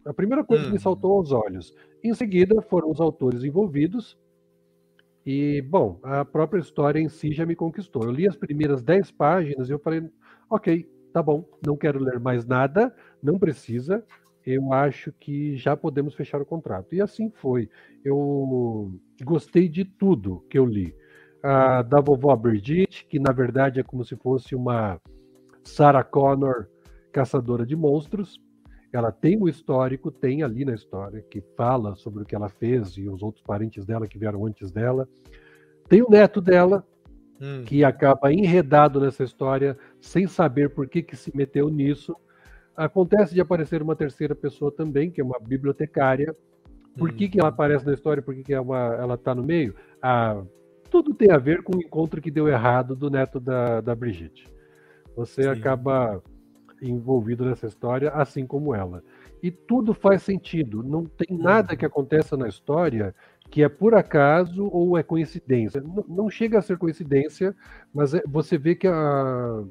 [0.04, 0.66] a primeira coisa hum.
[0.66, 0.80] que me hum.
[0.80, 1.74] saltou aos olhos.
[2.04, 4.16] Em seguida, foram os autores envolvidos
[5.24, 8.02] e, bom, a própria história em si já me conquistou.
[8.04, 10.08] Eu li as primeiras 10 páginas e eu falei,
[10.50, 14.04] ok, tá bom, não quero ler mais nada, não precisa,
[14.44, 16.94] eu acho que já podemos fechar o contrato.
[16.94, 17.68] E assim foi.
[18.04, 20.94] Eu gostei de tudo que eu li.
[21.42, 25.00] A da vovó Brigitte, que na verdade é como se fosse uma
[25.64, 26.66] Sarah Connor
[27.12, 28.40] caçadora de monstros.
[28.92, 32.96] Ela tem o histórico, tem ali na história, que fala sobre o que ela fez
[32.98, 35.08] e os outros parentes dela que vieram antes dela.
[35.88, 36.86] Tem o neto dela,
[37.40, 37.64] hum.
[37.64, 42.14] que acaba enredado nessa história, sem saber por que, que se meteu nisso.
[42.76, 46.36] Acontece de aparecer uma terceira pessoa também, que é uma bibliotecária.
[46.96, 47.14] Por hum.
[47.14, 48.22] que, que ela aparece na história?
[48.22, 49.74] Por que, que é uma, ela está no meio?
[50.02, 50.42] Ah,
[50.90, 54.46] tudo tem a ver com o encontro que deu errado do neto da, da Brigitte.
[55.16, 55.48] Você Sim.
[55.48, 56.22] acaba
[56.90, 59.02] envolvido nessa história, assim como ela.
[59.42, 60.82] E tudo faz sentido.
[60.82, 63.14] Não tem nada que aconteça na história
[63.50, 65.80] que é por acaso ou é coincidência.
[65.80, 67.54] Não, não chega a ser coincidência,
[67.92, 69.62] mas é, você vê que a,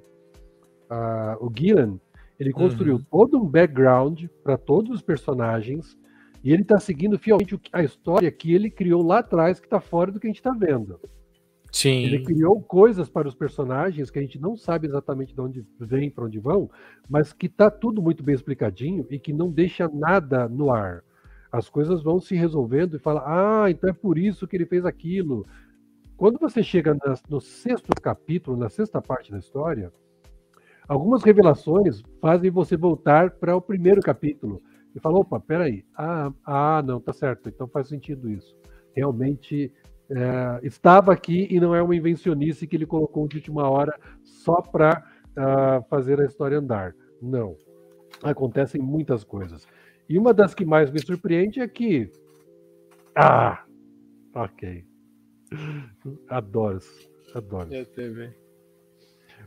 [0.89, 1.99] a, o Gillan
[2.39, 3.05] ele construiu uhum.
[3.09, 5.97] todo um background para todos os personagens
[6.43, 10.11] e ele está seguindo fielmente a história que ele criou lá atrás, que está fora
[10.11, 10.99] do que a gente está vendo.
[11.71, 12.03] Sim.
[12.03, 16.09] Ele criou coisas para os personagens que a gente não sabe exatamente de onde vem,
[16.11, 16.69] para onde vão,
[17.09, 21.01] mas que está tudo muito bem explicadinho e que não deixa nada no ar.
[21.49, 24.85] As coisas vão se resolvendo e fala: ah, então é por isso que ele fez
[24.85, 25.45] aquilo.
[26.17, 26.95] Quando você chega
[27.29, 29.91] no sexto capítulo, na sexta parte da história,
[30.87, 34.61] algumas revelações fazem você voltar para o primeiro capítulo
[34.93, 38.55] e falar: opa, peraí, ah, ah, não, tá certo, então faz sentido isso.
[38.93, 39.71] Realmente
[40.13, 44.61] é, estava aqui e não é uma invencionice que ele colocou de última hora só
[44.61, 44.99] para
[45.37, 46.93] uh, ah, fazer a história andar.
[47.21, 47.55] Não.
[48.21, 49.65] Acontecem muitas coisas.
[50.09, 52.11] E uma das que mais me surpreende é que.
[53.15, 53.63] Ah!
[54.35, 54.83] Ok.
[56.27, 56.79] Adoro.
[57.33, 57.73] Adoro.
[57.73, 58.33] Eu também.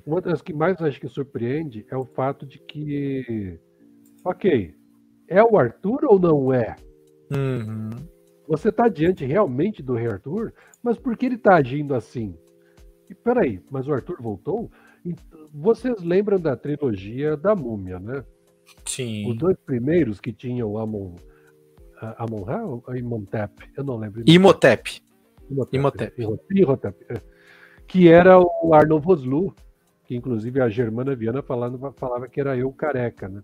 [0.06, 3.60] Uma das que mais acho que surpreende é o fato de que.
[4.24, 4.74] Ok.
[5.28, 6.74] É o Arthur ou não é?
[7.30, 7.90] Uhum.
[8.46, 10.52] Você está diante realmente do rei Arthur,
[10.82, 12.36] mas por que ele está agindo assim?
[13.08, 14.70] E peraí, mas o Arthur voltou?
[15.52, 18.24] Vocês lembram da trilogia da Múmia, né?
[18.86, 19.30] Sim.
[19.30, 21.14] Os dois primeiros que tinham Amon,
[22.18, 23.70] Amon-Ra ou Imhotep?
[23.76, 24.22] Eu não lembro.
[24.26, 25.00] Imhotep.
[25.72, 26.22] Imhotep.
[26.50, 27.04] Imhotep.
[27.08, 27.20] É.
[27.86, 29.54] Que era o Arnold Vosloo,
[30.04, 33.42] que inclusive a Germana Viana falava, falava que era eu careca, né?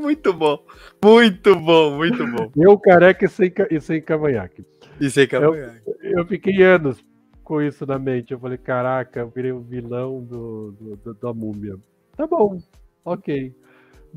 [0.00, 0.64] Muito bom.
[1.04, 2.50] Muito bom, muito bom.
[2.56, 4.64] Eu careca e sem, e sem cavanhaque.
[4.98, 5.82] E sem cavanhaque.
[6.02, 7.04] Eu, eu, fiquei anos
[7.44, 8.32] com isso na mente.
[8.32, 11.76] Eu falei, caraca, eu virei o um vilão do, do, do, da múmia.
[12.16, 12.58] Tá bom,
[13.04, 13.54] ok.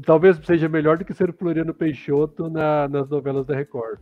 [0.05, 3.99] Talvez seja melhor do que ser o Floriano Peixoto na, nas novelas da Record.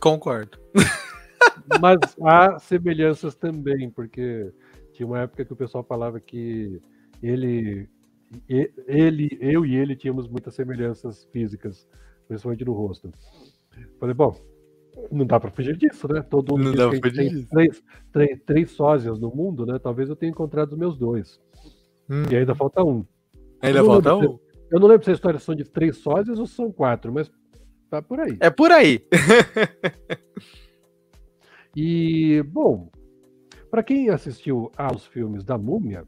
[0.00, 0.58] Concordo.
[1.80, 4.50] Mas há semelhanças também, porque
[4.94, 6.80] tinha uma época que o pessoal falava que
[7.22, 7.88] ele
[8.86, 11.88] ele, eu e ele tínhamos muitas semelhanças físicas,
[12.28, 13.12] principalmente no rosto.
[13.98, 14.36] Falei, bom,
[15.10, 16.22] não dá para fugir disso, né?
[16.22, 19.78] Todo mundo não diz que tem três, três, três sósias no mundo, né?
[19.78, 21.40] Talvez eu tenha encontrado os meus dois.
[22.08, 22.22] Hum.
[22.30, 23.04] E ainda falta um.
[23.60, 24.20] Ainda falta um?
[24.20, 24.40] Se,
[24.70, 27.30] eu não lembro se a história são de três sósias ou são quatro, mas
[27.88, 28.36] tá por aí.
[28.40, 29.04] É por aí.
[31.74, 32.90] e, bom,
[33.70, 36.06] para quem assistiu aos filmes da Múmia,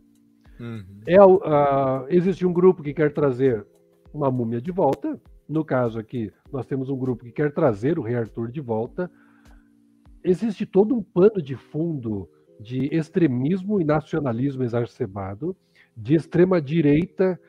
[0.62, 0.84] Uhum.
[1.08, 3.66] É, uh, existe um grupo que quer trazer
[4.14, 5.20] uma múmia de volta.
[5.48, 9.10] No caso aqui, nós temos um grupo que quer trazer o Rei Arthur de volta.
[10.22, 12.28] Existe todo um pano de fundo
[12.60, 15.56] de extremismo e nacionalismo exacerbado,
[15.96, 17.40] de extrema direita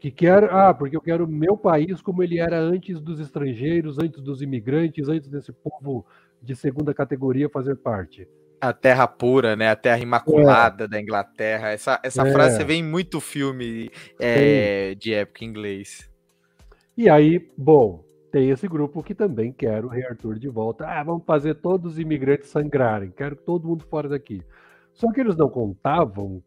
[0.00, 4.22] que quer, ah, porque eu quero meu país como ele era antes dos estrangeiros, antes
[4.22, 6.06] dos imigrantes, antes desse povo
[6.40, 8.26] de segunda categoria fazer parte.
[8.60, 9.68] A terra pura, né?
[9.68, 10.88] A terra imaculada é.
[10.88, 11.68] da Inglaterra.
[11.70, 12.32] Essa, essa é.
[12.32, 16.10] frase você vê em muito filme é, de época inglês.
[16.96, 20.86] E aí, bom, tem esse grupo que também quer o Rei Arthur de volta.
[20.86, 23.10] Ah, vamos fazer todos os imigrantes sangrarem.
[23.10, 24.42] Quero todo mundo fora daqui.
[24.92, 26.42] Só que eles não contavam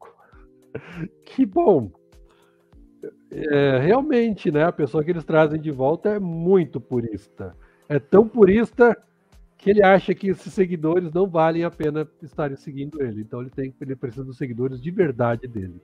[1.25, 1.91] que, bom,
[3.31, 4.63] é, realmente, né?
[4.63, 7.55] A pessoa que eles trazem de volta é muito purista.
[7.87, 8.97] É tão purista
[9.59, 13.21] que ele acha que esses seguidores não valem a pena estarem seguindo ele.
[13.21, 15.81] Então ele tem ele precisa dos seguidores de verdade dele.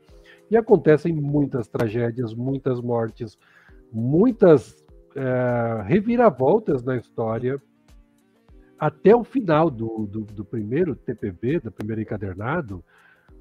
[0.49, 3.37] E acontecem muitas tragédias, muitas mortes,
[3.91, 4.81] muitas
[5.13, 7.61] é, reviravoltas na história.
[8.79, 12.83] Até o final do, do, do primeiro TPB, do primeiro encadernado,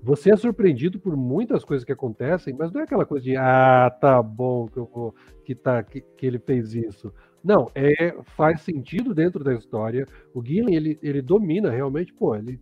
[0.02, 3.88] você é surpreendido por muitas coisas que acontecem, mas não é aquela coisa de ah,
[4.00, 7.12] tá bom que eu vou que tá que, que ele fez isso.
[7.44, 10.06] Não, é, faz sentido dentro da história.
[10.32, 12.58] O Gillen, ele, ele domina realmente, pô, ele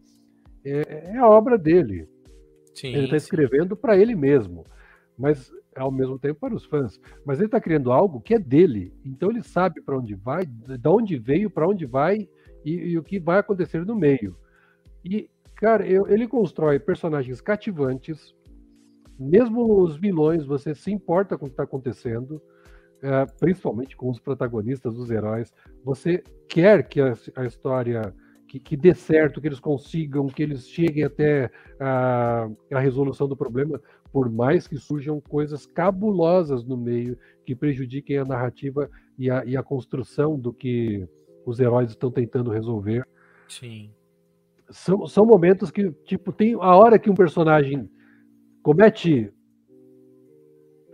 [0.65, 2.09] é, é a obra dele.
[2.75, 4.65] Sim, ele está escrevendo para ele mesmo,
[5.17, 6.99] mas ao mesmo tempo para os fãs.
[7.25, 10.89] Mas ele está criando algo que é dele, então ele sabe para onde vai, de
[10.89, 12.29] onde veio, para onde vai
[12.65, 14.37] e, e, o que vai acontecer no meio.
[15.05, 18.35] E, cara, eu, ele constrói personagens cativantes,
[19.19, 22.43] mesmo os vilões, você se importa com o que está acontecendo,
[23.03, 25.53] é, principalmente com os protagonistas, os heróis.
[25.85, 28.15] Você quer que a, a história
[28.47, 33.37] que, que, dê certo, que eles consigam, que eles cheguem até a, a, resolução do
[33.37, 33.81] problema,
[34.13, 39.57] por mais que surjam coisas cabulosas no meio que prejudiquem a narrativa e a, e
[39.57, 41.09] a construção do que
[41.45, 43.07] os heróis estão tentando resolver.
[43.49, 43.91] Sim.
[44.71, 47.91] São, são momentos que, tipo, tem a hora que um personagem
[48.63, 49.33] comete.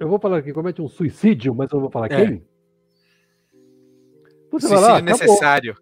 [0.01, 2.17] Eu vou falar aqui, comete um suicídio, mas eu não vou falar é.
[2.17, 2.47] quem.
[4.51, 5.77] Você suicídio lá, necessário.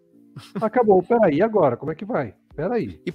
[0.61, 1.77] Acabou, peraí, agora?
[1.77, 2.35] Como é que vai?
[2.55, 2.99] Peraí.
[3.05, 3.13] E,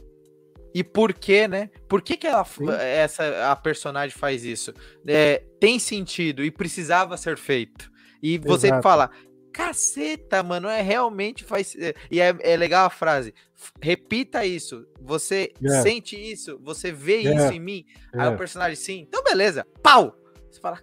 [0.74, 1.70] e por que, né?
[1.88, 2.46] Por que, que ela,
[2.80, 4.72] essa, a personagem faz isso?
[5.06, 7.90] É, tem sentido e precisava ser feito.
[8.22, 8.82] E você Exato.
[8.82, 9.10] fala,
[9.52, 11.76] caceta, mano, é realmente faz.
[11.76, 13.34] É, e é, é legal a frase.
[13.80, 14.86] Repita isso.
[15.00, 15.80] Você yeah.
[15.80, 15.82] É.
[15.82, 17.44] sente isso, você vê yeah.
[17.44, 17.84] isso em mim.
[18.12, 18.30] Yeah.
[18.30, 20.16] Aí o personagem, sim, então beleza, pau!
[20.50, 20.80] Você fala,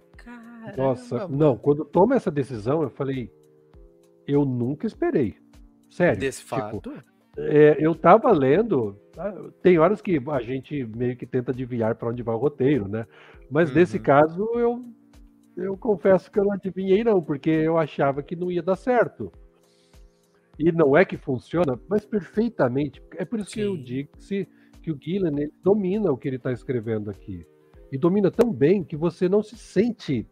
[0.70, 0.88] cara.
[0.88, 1.36] Nossa, mano.
[1.36, 3.30] não, quando toma essa decisão, eu falei,
[4.26, 5.36] eu nunca esperei.
[5.88, 6.20] Sério.
[6.20, 6.92] Desse tipo, fato.
[7.36, 8.96] É, eu tava lendo.
[9.12, 12.88] Tá, tem horas que a gente meio que tenta desviar para onde vai o roteiro,
[12.88, 13.06] né?
[13.50, 13.76] Mas uhum.
[13.76, 14.84] nesse caso eu
[15.56, 19.30] eu confesso que eu não adivinhei, não, porque eu achava que não ia dar certo.
[20.58, 23.02] E não é que funciona, mas perfeitamente.
[23.16, 23.54] É por isso Sim.
[23.54, 24.48] que eu digo que,
[24.82, 27.46] que o Gillen ele domina o que ele está escrevendo aqui.
[27.92, 30.26] E domina tão bem que você não se sente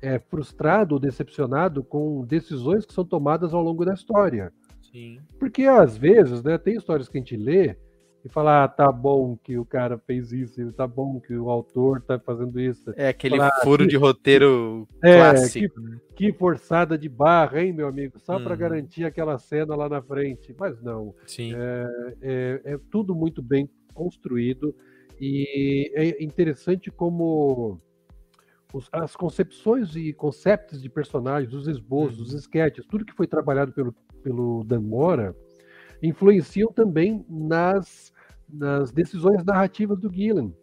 [0.00, 4.52] é, frustrado ou decepcionado com decisões que são tomadas ao longo da história.
[4.90, 5.18] Sim.
[5.38, 7.76] Porque às vezes, né, tem histórias que a gente lê
[8.24, 12.00] e falar, ah, tá bom que o cara fez isso, tá bom que o autor
[12.02, 12.92] tá fazendo isso.
[12.96, 15.74] É aquele falar, furo que, de roteiro é, clássico.
[15.74, 16.00] Que, né?
[16.16, 18.18] que, forçada de barra, hein, meu amigo?
[18.18, 18.42] Só hum.
[18.42, 20.52] para garantir aquela cena lá na frente.
[20.58, 21.14] Mas não.
[21.24, 21.54] Sim.
[21.54, 24.74] É, é, é tudo muito bem construído
[25.20, 27.80] e é interessante como
[28.72, 32.38] os, as concepções e conceitos de personagens, os esboços, os uhum.
[32.38, 35.34] esquetes, tudo que foi trabalhado pelo, pelo Dan Mora,
[36.02, 38.12] influenciam também nas
[38.48, 40.54] nas decisões narrativas do Gillen.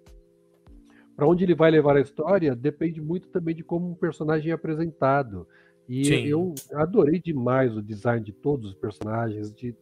[1.15, 4.53] Para onde ele vai levar a história depende muito também de como um personagem é
[4.53, 5.47] apresentado.
[5.87, 6.25] E Sim.
[6.25, 9.75] eu adorei demais o design de todos os personagens, de,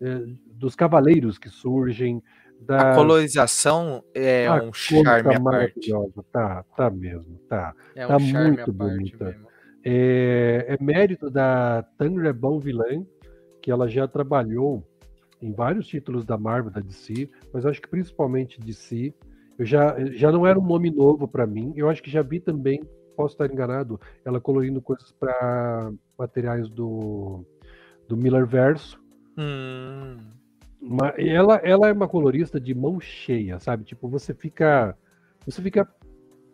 [0.00, 2.22] é, dos cavaleiros que surgem.
[2.60, 2.92] Da...
[2.92, 7.74] A colorização é a um charme tá maravilhosa, tá, tá mesmo, tá.
[7.94, 9.36] É um tá muito bonita.
[9.84, 13.06] É, é, mérito da Tangra Bon Villain,
[13.62, 14.86] que ela já trabalhou
[15.40, 19.14] em vários títulos da Marvel, da DC, mas acho que principalmente DC.
[19.58, 21.72] Eu já, já não era um nome novo para mim.
[21.74, 22.80] Eu acho que já vi também,
[23.16, 27.44] posso estar enganado, ela colorindo coisas para materiais do,
[28.08, 29.00] do Miller Verso.
[29.36, 30.37] Hum.
[30.80, 33.84] Mas ela, ela é uma colorista de mão cheia, sabe?
[33.84, 34.96] Tipo, você fica.
[35.44, 35.88] Você fica.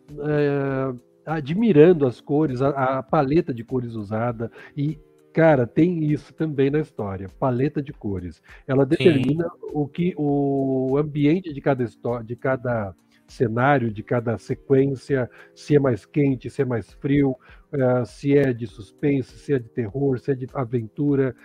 [0.09, 0.93] É,
[1.25, 4.99] admirando as cores, a, a, paleta de cores usada e
[5.35, 8.41] Cara, tem isso também na história, paleta de cores.
[8.65, 9.69] Ela determina Sim.
[9.73, 12.95] o que o ambiente de cada história, de cada
[13.27, 17.31] cenário, de cada sequência, se é mais quente, se é mais frio,
[17.73, 21.35] uh, se é de suspense, se é de terror, se é de aventura.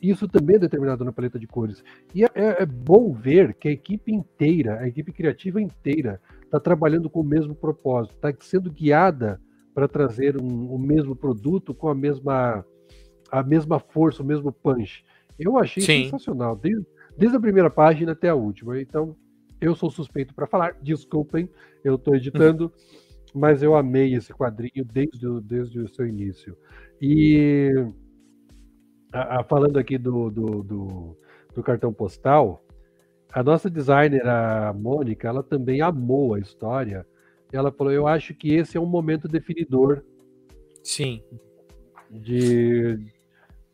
[0.00, 1.82] Isso também é determinado na paleta de cores.
[2.14, 6.60] E é, é, é bom ver que a equipe inteira, a equipe criativa inteira, está
[6.60, 9.40] trabalhando com o mesmo propósito, está sendo guiada
[9.74, 12.64] para trazer um, o mesmo produto com a mesma
[13.30, 15.04] a mesma força, o mesmo punch.
[15.38, 16.04] Eu achei Sim.
[16.04, 16.86] sensacional, desde,
[17.18, 18.80] desde a primeira página até a última.
[18.80, 19.16] Então,
[19.60, 21.50] eu sou suspeito para falar, desculpem,
[21.82, 22.72] eu estou editando,
[23.34, 26.56] mas eu amei esse quadrinho desde desde o seu início.
[27.00, 27.72] E
[29.12, 31.18] a, a, falando aqui do, do, do,
[31.54, 32.64] do, cartão postal,
[33.32, 37.06] a nossa designer, a Mônica, ela também amou a história.
[37.52, 40.02] Ela falou: Eu acho que esse é um momento definidor.
[40.82, 41.22] Sim.
[42.10, 42.98] De,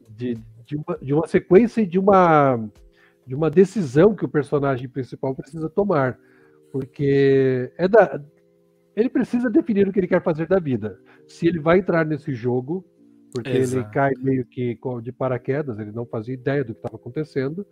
[0.09, 2.59] de, de, uma, de uma sequência e de uma,
[3.27, 6.19] de uma decisão que o personagem principal precisa tomar.
[6.71, 8.19] Porque é da,
[8.95, 10.99] ele precisa definir o que ele quer fazer da vida.
[11.27, 12.85] Se ele vai entrar nesse jogo,
[13.33, 13.87] porque Exato.
[13.87, 17.67] ele cai meio que de paraquedas, ele não fazia ideia do que estava acontecendo,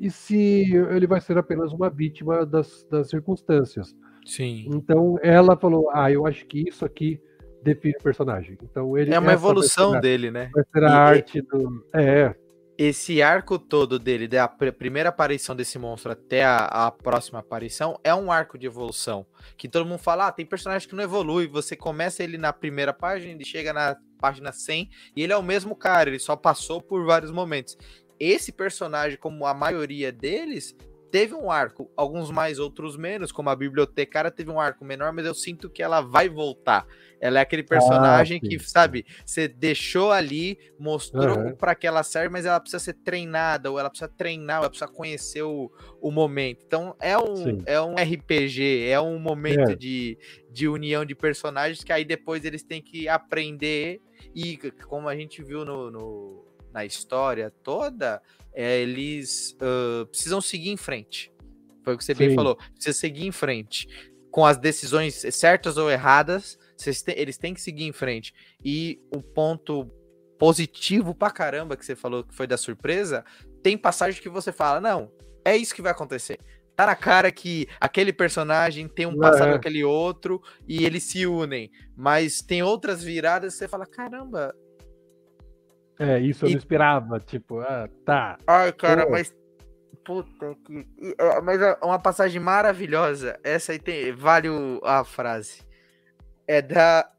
[0.00, 3.94] e se ele vai ser apenas uma vítima das, das circunstâncias.
[4.24, 4.66] Sim.
[4.68, 7.20] Então ela falou: Ah, eu acho que isso aqui
[7.62, 8.58] define o personagem.
[8.62, 10.50] Então ele é uma evolução dele, né?
[10.52, 11.86] Vai ser a e, arte do.
[11.94, 12.34] É.
[12.76, 17.98] esse arco todo dele, da pr primeira aparição desse monstro até a, a, próxima aparição,
[18.02, 19.24] é um arco de evolução.
[19.56, 21.46] Que todo mundo fala, ah, tem personagem que não evolui.
[21.46, 25.42] Você começa ele na primeira página, ele chega na página 100 e ele é o
[25.42, 27.76] mesmo cara, ele só passou por vários momentos.
[28.18, 30.74] Esse personagem, como a maioria deles,
[31.10, 35.24] teve um arco, alguns mais, outros menos, como a bibliotecária teve um arco menor, mas
[35.24, 36.86] eu sinto que ela vai voltar.
[37.20, 41.56] Ela é aquele personagem ah, que, sabe, você deixou ali, mostrou uhum.
[41.56, 44.70] para que ela serve, mas ela precisa ser treinada, ou ela precisa treinar, ou ela
[44.70, 46.64] precisa conhecer o, o momento.
[46.66, 49.74] Então é um, é um RPG, é um momento é.
[49.74, 50.18] De,
[50.50, 54.00] de união de personagens que aí depois eles têm que aprender
[54.34, 56.46] e, como a gente viu no, no
[56.76, 58.20] na história toda,
[58.56, 61.30] é, eles uh, precisam seguir em frente.
[61.84, 62.26] Foi o que você Sim.
[62.26, 62.56] bem falou.
[62.56, 63.86] Precisa seguir em frente.
[64.30, 66.58] Com as decisões certas ou erradas,
[67.08, 68.34] eles têm que seguir em frente.
[68.64, 69.90] E o ponto
[70.38, 73.24] positivo pra caramba que você falou que foi da surpresa,
[73.62, 75.12] tem passagem que você fala, não,
[75.44, 76.40] é isso que vai acontecer.
[76.74, 79.50] Tá na cara que aquele personagem tem um passado é.
[79.52, 81.70] com aquele outro e eles se unem.
[81.96, 84.54] Mas tem outras viradas que você fala, caramba,
[85.98, 86.52] é, isso eu e...
[86.52, 87.20] não esperava.
[87.20, 88.38] Tipo, ah, tá.
[88.46, 89.12] Ai, cara, Pô.
[89.12, 89.34] mas.
[90.04, 90.86] Puta que.
[91.42, 93.38] Mas é uma passagem maravilhosa.
[93.42, 94.12] Essa aí tem.
[94.12, 94.80] Vale o...
[94.84, 95.62] a frase.
[96.46, 97.10] É da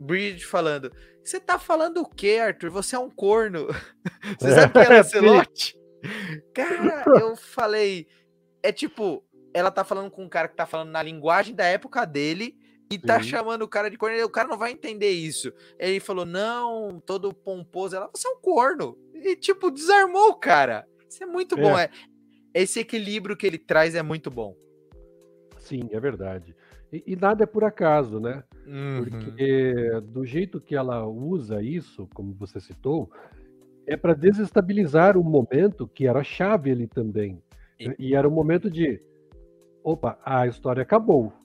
[0.00, 0.92] Bridge falando.
[1.24, 2.70] Você tá falando o quê, Arthur?
[2.70, 3.66] Você é um corno.
[4.38, 5.78] Você sabe que é Lancelote?
[6.54, 8.06] cara, eu falei.
[8.62, 12.04] É tipo, ela tá falando com um cara que tá falando na linguagem da época
[12.04, 12.57] dele
[12.90, 15.52] e tá chamando o cara de corno, o cara não vai entender isso.
[15.78, 17.96] Ele falou, não, todo pomposo.
[17.96, 18.96] Ela, você é um corno.
[19.14, 20.86] E, tipo, desarmou o cara.
[21.08, 21.62] Isso é muito é.
[21.62, 21.78] bom.
[21.78, 21.90] É,
[22.54, 24.56] esse equilíbrio que ele traz é muito bom.
[25.58, 26.56] Sim, é verdade.
[26.90, 28.42] E, e nada é por acaso, né?
[28.66, 29.04] Uhum.
[29.04, 33.10] Porque do jeito que ela usa isso, como você citou,
[33.86, 37.42] é para desestabilizar o momento que era chave ali também.
[37.78, 37.94] E...
[37.98, 38.98] e era o momento de,
[39.84, 41.37] opa, a história acabou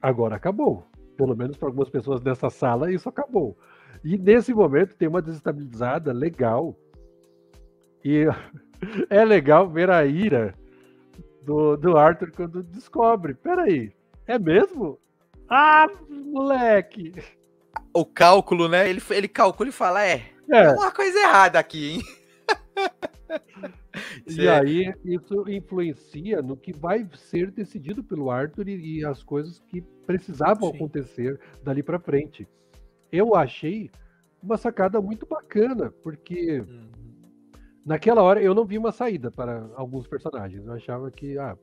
[0.00, 0.86] agora acabou.
[1.16, 3.56] Pelo menos para algumas pessoas dessa sala, isso acabou.
[4.02, 6.76] E nesse momento tem uma desestabilizada legal.
[8.04, 8.26] E
[9.10, 10.54] é legal ver a ira
[11.42, 13.34] do, do Arthur quando descobre.
[13.34, 13.92] Peraí,
[14.26, 14.98] é mesmo?
[15.48, 17.12] Ah, moleque!
[17.92, 18.88] O cálculo, né?
[18.88, 20.66] Ele, ele calcula e fala: é, é.
[20.66, 22.02] tem uma coisa errada aqui, hein?
[24.26, 29.60] e aí isso influencia no que vai ser decidido pelo Arthur e, e as coisas
[29.68, 30.76] que precisavam Sim.
[30.76, 32.46] acontecer dali para frente.
[33.12, 33.90] Eu achei
[34.42, 36.90] uma sacada muito bacana, porque uhum.
[37.84, 40.64] naquela hora eu não vi uma saída para alguns personagens.
[40.66, 41.56] Eu achava que, ah,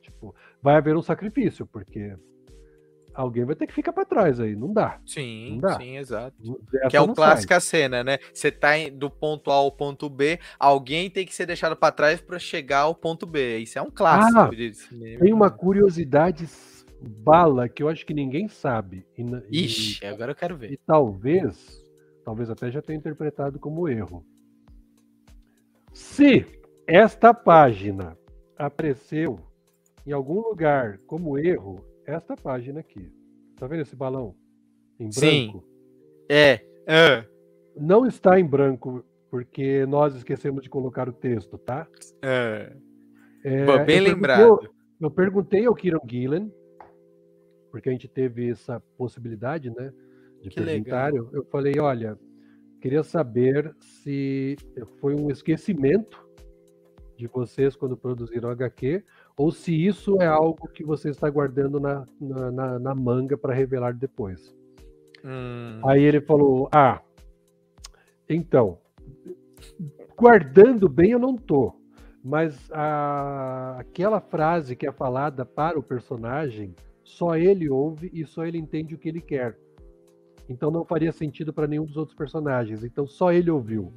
[0.00, 2.16] tipo, vai haver um sacrifício, porque
[3.14, 5.00] alguém vai ter que ficar para trás aí, não dá.
[5.06, 5.78] Sim, não dá.
[5.78, 6.36] sim, exato.
[6.74, 8.18] Essa que é o clássica cena, né?
[8.32, 12.20] Você tá do ponto A ao ponto B, alguém tem que ser deixado para trás
[12.20, 13.58] para chegar ao ponto B.
[13.58, 15.20] Isso é um clássico ah, de cinema.
[15.20, 16.46] Tem uma curiosidade
[17.00, 19.06] bala que eu acho que ninguém sabe.
[19.16, 20.72] E, Ixi, e, agora eu quero ver.
[20.72, 21.82] E talvez,
[22.24, 24.26] talvez até já tenha interpretado como erro.
[25.92, 26.44] Se
[26.86, 28.18] esta página
[28.58, 29.38] apareceu
[30.06, 33.12] em algum lugar como erro, esta página aqui.
[33.56, 34.34] Tá vendo esse balão?
[34.98, 35.12] Em branco?
[35.12, 35.62] Sim.
[36.28, 36.60] É.
[36.86, 37.24] é.
[37.76, 41.88] Não está em branco, porque nós esquecemos de colocar o texto, tá?
[42.22, 42.72] É.
[43.42, 44.38] é bem eu lembrado.
[44.38, 46.52] Perguntei, eu perguntei ao Kieran Gillen,
[47.70, 49.92] porque a gente teve essa possibilidade, né?
[50.40, 51.14] De que perguntar.
[51.14, 52.18] Eu, eu falei, olha,
[52.80, 54.56] queria saber se
[55.00, 56.24] foi um esquecimento
[57.16, 59.02] de vocês quando produziram HQ
[59.36, 63.54] ou se isso é algo que você está guardando na, na, na, na manga para
[63.54, 64.54] revelar depois.
[65.24, 65.80] Hum.
[65.84, 67.00] Aí ele falou: Ah,
[68.28, 68.78] então,
[70.16, 71.74] guardando bem eu não tô,
[72.22, 78.44] mas a, aquela frase que é falada para o personagem, só ele ouve e só
[78.44, 79.58] ele entende o que ele quer.
[80.48, 82.84] Então não faria sentido para nenhum dos outros personagens.
[82.84, 83.92] Então só ele ouviu.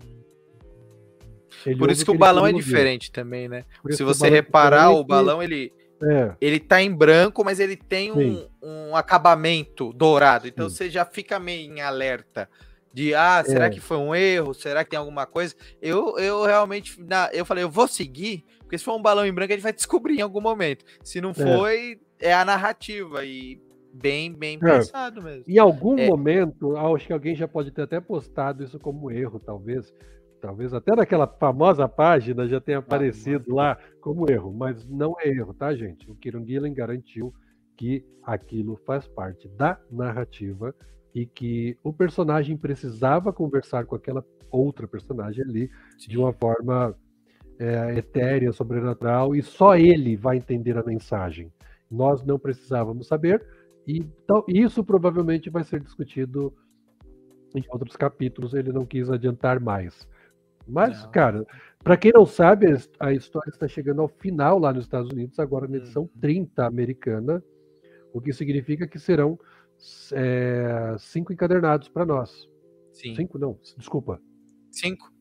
[1.68, 3.66] Ele Por isso que, o balão é diferente também, né?
[3.92, 6.34] Se você reparar, o balão ele é.
[6.40, 10.48] ele tá em branco, mas ele tem um, um, acabamento dourado.
[10.48, 10.76] Então Sim.
[10.76, 12.50] você já fica meio em alerta
[12.94, 13.70] de ah, será é.
[13.70, 14.54] que foi um erro?
[14.54, 15.54] Será que tem alguma coisa?
[15.82, 16.98] Eu, eu realmente
[17.34, 19.74] eu falei, eu vou seguir, porque se for um balão em branco a gente vai
[19.74, 20.86] descobrir em algum momento.
[21.04, 21.34] Se não é.
[21.34, 23.62] foi, é, é a narrativa e
[23.94, 24.60] bem bem é.
[24.60, 25.44] pensado mesmo.
[25.48, 26.08] Em algum é.
[26.08, 29.94] momento, acho que alguém já pode ter até postado isso como erro, talvez
[30.42, 35.54] talvez até naquela famosa página já tenha aparecido lá como erro, mas não é erro,
[35.54, 36.10] tá, gente?
[36.10, 37.34] O Kieron Gillen garantiu
[37.76, 40.74] que aquilo faz parte da narrativa
[41.14, 46.10] e que o personagem precisava conversar com aquela outra personagem ali Sim.
[46.10, 46.96] de uma forma
[47.60, 51.52] é, etérea, sobrenatural, e só ele vai entender a mensagem.
[51.90, 53.46] Nós não precisávamos saber,
[53.88, 56.54] e então, isso provavelmente vai ser discutido
[57.56, 60.08] em outros capítulos, ele não quis adiantar mais.
[60.68, 61.12] Mas, não.
[61.12, 61.48] cara,
[61.84, 62.68] para quem não sabe,
[63.00, 66.68] a história está chegando ao final lá nos Estados Unidos, agora na edição 30 uhum.
[66.68, 67.44] americana,
[68.14, 69.40] o que significa que serão
[70.14, 72.50] é, cinco encadernados para nós.
[72.92, 73.16] Sim.
[73.16, 74.20] Cinco, não, desculpa.
[74.72, 75.12] Cinco.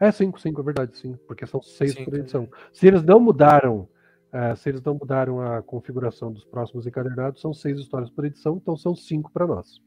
[0.00, 2.10] É, cinco, cinco, é verdade, sim, porque são seis cinco.
[2.10, 2.48] por edição.
[2.72, 3.86] Se eles não mudaram,
[4.32, 8.56] uh, se eles não mudaram a configuração dos próximos encadernados, são seis histórias por edição,
[8.56, 9.80] então são cinco para nós.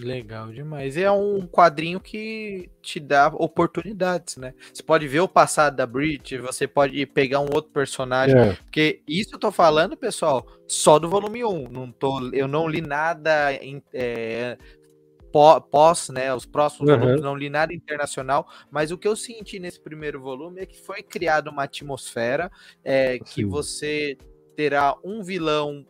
[0.00, 0.96] Legal demais.
[0.96, 4.52] É um quadrinho que te dá oportunidades, né?
[4.72, 8.36] Você pode ver o passado da Brit, você pode pegar um outro personagem.
[8.36, 8.52] É.
[8.54, 11.68] Porque isso eu tô falando, pessoal, só do volume 1.
[11.70, 14.58] Não tô, eu não li nada em, é,
[15.70, 16.98] pós, né, os próximos uhum.
[16.98, 20.80] volumes, não li nada internacional, mas o que eu senti nesse primeiro volume é que
[20.80, 22.50] foi criada uma atmosfera
[22.82, 24.16] é, que você
[24.56, 25.84] terá um vilão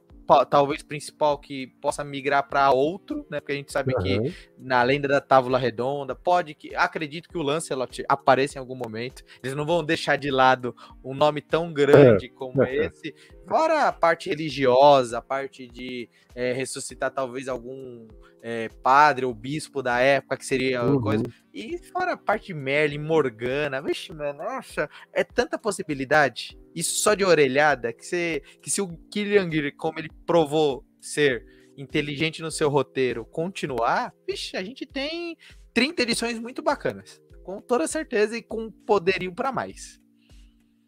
[0.49, 3.41] talvez principal que possa migrar para outro, né?
[3.41, 4.03] Porque a gente sabe uhum.
[4.03, 8.75] que na lenda da Távola Redonda pode que acredito que o Lancelot apareça em algum
[8.75, 9.25] momento.
[9.43, 10.75] Eles não vão deixar de lado
[11.05, 12.29] um nome tão grande é.
[12.31, 13.15] como esse.
[13.49, 18.09] Fora a parte religiosa, a parte de é, ressuscitar talvez algum
[18.43, 21.01] é, padre ou bispo da época, que seria uhum.
[21.01, 21.25] coisa.
[21.53, 27.15] E fora a parte de Merlin, Morgana, vixe, mano, nossa, é tanta possibilidade isso só
[27.15, 31.43] de orelhada, que, você, que se o Killian como ele provou ser
[31.75, 35.39] inteligente no seu roteiro, continuar, vixe, a gente tem
[35.73, 37.19] 30 edições muito bacanas.
[37.43, 39.99] Com toda certeza e com poderio para mais.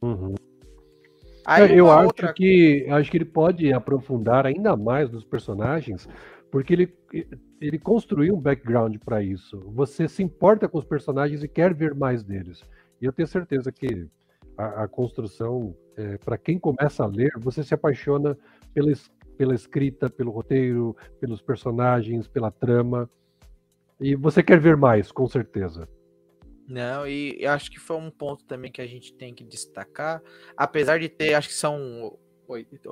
[0.02, 0.34] Uhum.
[1.48, 2.32] Aí, é, eu acho outra...
[2.34, 6.06] que acho que ele pode aprofundar ainda mais nos personagens,
[6.50, 6.94] porque ele,
[7.58, 9.58] ele construiu um background para isso.
[9.74, 12.62] Você se importa com os personagens e quer ver mais deles.
[13.00, 14.06] E eu tenho certeza que
[14.58, 18.36] a, a construção, é, para quem começa a ler, você se apaixona
[18.74, 18.92] pela,
[19.38, 23.08] pela escrita, pelo roteiro, pelos personagens, pela trama.
[23.98, 25.88] E você quer ver mais, com certeza.
[26.68, 30.22] Não, e acho que foi um ponto também que a gente tem que destacar.
[30.56, 32.18] Apesar de ter, acho que são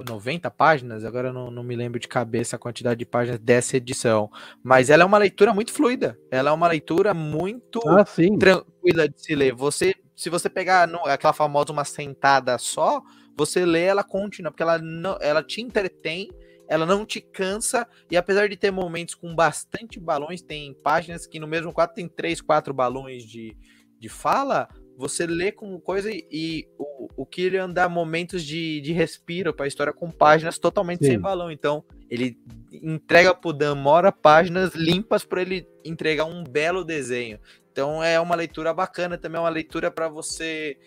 [0.08, 4.30] 90 páginas, agora não, não me lembro de cabeça a quantidade de páginas dessa edição.
[4.62, 6.18] Mas ela é uma leitura muito fluida.
[6.30, 9.54] Ela é uma leitura muito ah, tranquila de se ler.
[9.54, 13.02] Você se você pegar no, aquela famosa uma sentada só,
[13.36, 16.30] você lê ela contínua, porque ela, não, ela te entretém,
[16.68, 21.38] ela não te cansa, e apesar de ter momentos com bastante balões, tem páginas que
[21.38, 23.56] no mesmo quadro tem três, quatro balões de,
[23.98, 28.92] de fala, você lê com coisa e, e o, o Killian dá momentos de, de
[28.92, 31.12] respiro para a história com páginas totalmente Sim.
[31.12, 31.50] sem balão.
[31.50, 32.38] Então, ele
[32.72, 37.38] entrega pro Dan Mora páginas limpas para ele entregar um belo desenho.
[37.70, 40.78] Então é uma leitura bacana, também é uma leitura para você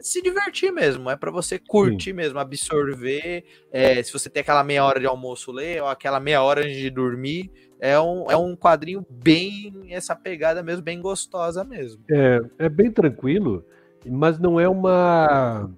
[0.00, 2.12] se divertir mesmo, é para você curtir Sim.
[2.12, 3.44] mesmo, absorver.
[3.72, 6.76] É, se você tem aquela meia hora de almoço, ler, ou aquela meia hora antes
[6.76, 12.02] de dormir, é um, é um quadrinho bem essa pegada mesmo, bem gostosa mesmo.
[12.10, 13.64] É, é bem tranquilo,
[14.06, 15.70] mas não é uma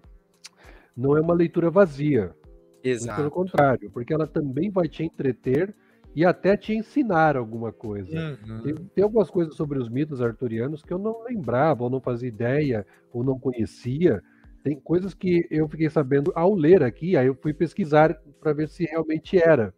[0.97, 2.35] não é uma leitura vazia.
[2.83, 3.17] Exato.
[3.17, 5.75] Pelo contrário, porque ela também vai te entreter
[6.15, 8.39] e até te ensinar alguma coisa.
[8.45, 8.63] Uhum.
[8.63, 12.29] Tem, tem, algumas coisas sobre os mitos arturianos que eu não lembrava, ou não fazia
[12.29, 14.23] ideia, ou não conhecia.
[14.63, 18.69] Tem coisas que eu fiquei sabendo ao ler aqui, aí eu fui pesquisar para ver
[18.69, 19.73] se realmente era.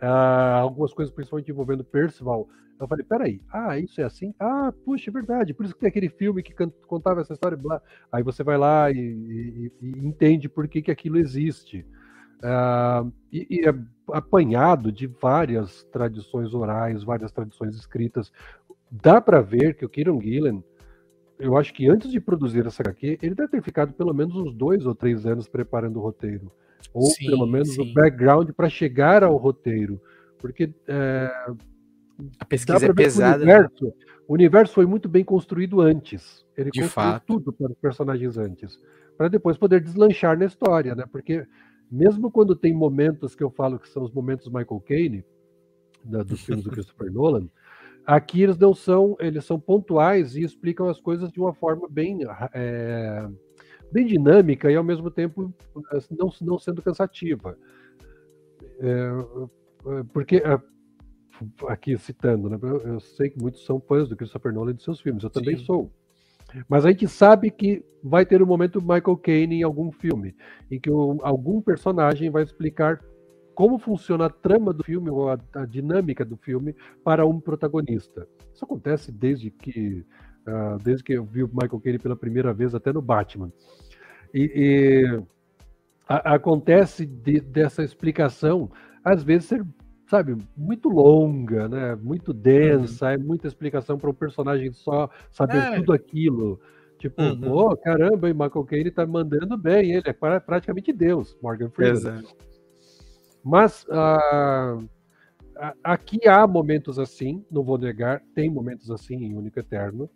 [0.00, 2.48] Ah, algumas coisas, principalmente envolvendo Percival.
[2.78, 4.34] Eu falei, peraí, ah, isso é assim?
[4.38, 6.54] Ah, puxa, é verdade, por isso que tem aquele filme que
[6.86, 7.56] contava essa história.
[7.56, 7.80] Blá.
[8.12, 11.86] Aí você vai lá e, e, e entende por que, que aquilo existe.
[12.38, 13.74] Uh, e, e, é
[14.12, 18.30] apanhado de várias tradições orais, várias tradições escritas.
[18.90, 20.62] Dá para ver que o Kieron Gillen,
[21.38, 24.54] eu acho que antes de produzir essa HQ, ele deve ter ficado pelo menos uns
[24.54, 26.52] dois ou três anos preparando o roteiro.
[26.92, 27.82] Ou sim, pelo menos sim.
[27.82, 30.00] o background para chegar ao roteiro.
[30.38, 31.30] Porque é,
[32.38, 33.38] a pesquisa é pesada.
[33.38, 33.94] O universo,
[34.28, 36.44] o universo, foi muito bem construído antes.
[36.56, 37.26] Ele de construiu fato.
[37.26, 38.78] tudo para os personagens antes.
[39.16, 41.04] Para depois poder deslanchar na história, né?
[41.10, 41.46] Porque
[41.90, 45.24] mesmo quando tem momentos que eu falo que são os momentos Michael Caine,
[46.04, 47.48] da, dos filmes do Christopher Nolan,
[48.06, 52.20] aqui eles não são, eles são pontuais e explicam as coisas de uma forma bem,
[52.54, 53.28] é,
[53.90, 55.52] bem dinâmica e ao mesmo tempo
[56.10, 57.58] não, não sendo cansativa.
[58.78, 59.10] É,
[60.12, 60.42] porque
[61.68, 64.82] aqui citando, né, eu, eu, sei que muitos são fãs do Christopher Nolan e de
[64.82, 65.64] seus filmes, eu também Sim.
[65.64, 65.90] sou.
[66.68, 70.34] Mas a gente sabe que vai ter um momento Michael Caine em algum filme,
[70.70, 70.90] em que
[71.22, 73.00] algum personagem vai explicar
[73.54, 78.28] como funciona a trama do filme ou a, a dinâmica do filme para um protagonista.
[78.54, 80.04] Isso acontece desde que
[80.46, 83.52] uh, desde que eu vi o Michael Caine pela primeira vez, até no Batman.
[84.32, 85.22] E, e
[86.08, 88.70] a, acontece de, dessa explicação,
[89.04, 89.64] às vezes ser,
[90.06, 91.94] sabe, muito longa, né?
[91.96, 93.12] Muito densa, uhum.
[93.12, 95.76] é muita explicação para um personagem só saber é.
[95.76, 96.60] tudo aquilo.
[96.98, 97.40] Tipo, uhum.
[97.40, 101.96] pô, caramba, e Michael Caine tá mandando bem, ele é praticamente Deus, Morgan Freeman.
[101.96, 102.36] Exato.
[103.44, 104.88] Mas uh,
[105.84, 110.08] aqui há momentos assim, não vou negar, tem momentos assim em Único Eterno,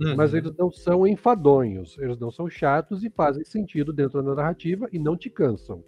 [0.00, 0.16] uhum.
[0.16, 4.88] mas eles não são enfadonhos, eles não são chatos e fazem sentido dentro da narrativa
[4.90, 5.84] e não te cansam.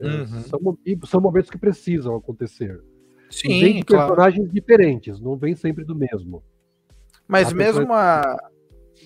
[0.00, 0.42] É, uhum.
[0.42, 2.80] São, são momentos que precisam acontecer.
[3.30, 4.14] Sim, vem de claro.
[4.14, 6.42] personagens diferentes, não vem sempre do mesmo.
[7.26, 8.38] Mas a mesmo pessoa...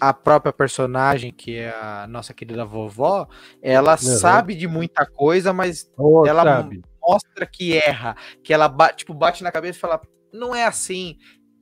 [0.01, 3.27] a, a própria personagem, que é a nossa querida vovó,
[3.63, 3.97] ela uhum.
[3.97, 6.83] sabe de muita coisa, mas oh, ela sabe.
[7.01, 10.01] mostra que erra, que ela bate, tipo, bate na cabeça e fala,
[10.33, 11.17] não é assim,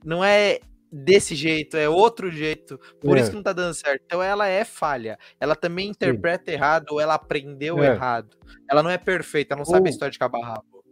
[0.04, 0.58] não é
[0.90, 3.20] desse jeito, é outro jeito, por é.
[3.20, 4.02] isso que não tá dando certo.
[4.04, 6.56] Então ela é falha, ela também interpreta Sim.
[6.56, 7.88] errado, ou ela aprendeu é.
[7.88, 8.36] errado.
[8.70, 10.38] Ela não é perfeita, ela não ou, sabe a história de cabo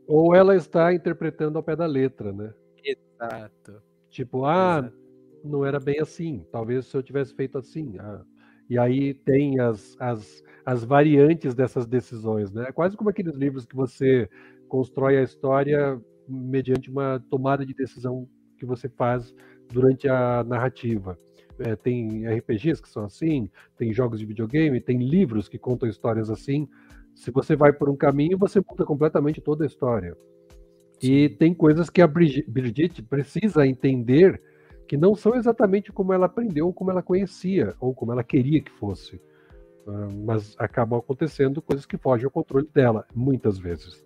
[0.07, 2.53] Ou ela está interpretando ao pé da letra, né?
[2.85, 3.83] Exato.
[4.11, 4.97] Tipo, ah, Exato.
[5.45, 7.97] não era bem assim, talvez se eu tivesse feito assim.
[7.99, 8.23] Ah.
[8.69, 12.67] E aí tem as, as, as variantes dessas decisões, né?
[12.69, 14.29] É quase como aqueles livros que você
[14.69, 18.29] constrói a história mediante uma tomada de decisão
[18.59, 19.33] que você faz
[19.73, 21.19] durante a narrativa.
[21.59, 23.49] É, tem RPGs que são assim,
[23.79, 26.69] tem jogos de videogame, tem livros que contam histórias assim.
[27.15, 30.17] Se você vai por um caminho, você muda completamente toda a história.
[31.03, 34.41] E tem coisas que a Brigitte precisa entender
[34.87, 38.71] que não são exatamente como ela aprendeu, como ela conhecia, ou como ela queria que
[38.71, 39.21] fosse.
[39.87, 44.06] Ah, mas acabam acontecendo coisas que fogem ao controle dela, muitas vezes.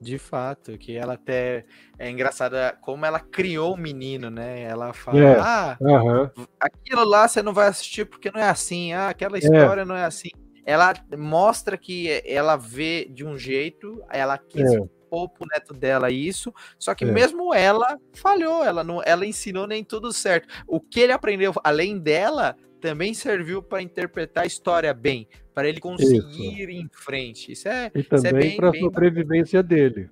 [0.00, 1.66] De fato, que ela até
[1.98, 4.62] é engraçada como ela criou o menino, né?
[4.62, 5.38] Ela fala: é.
[5.38, 6.46] Ah, uhum.
[6.58, 9.40] aquilo lá você não vai assistir porque não é assim, ah, aquela é.
[9.40, 10.30] história não é assim.
[10.64, 14.78] Ela mostra que ela vê de um jeito, ela quis é.
[15.10, 17.10] pôr pro neto dela isso, só que é.
[17.10, 20.48] mesmo ela falhou, ela não, ela ensinou nem tudo certo.
[20.66, 25.28] O que ele aprendeu além dela também serviu para interpretar a história bem,
[25.60, 26.42] para ele conseguir isso.
[26.42, 27.52] ir em frente.
[27.52, 30.08] Isso é e também é para a sobrevivência dele.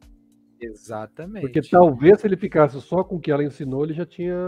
[0.61, 1.41] Exatamente.
[1.41, 4.47] Porque talvez se ele ficasse só com o que ela ensinou, ele já tinha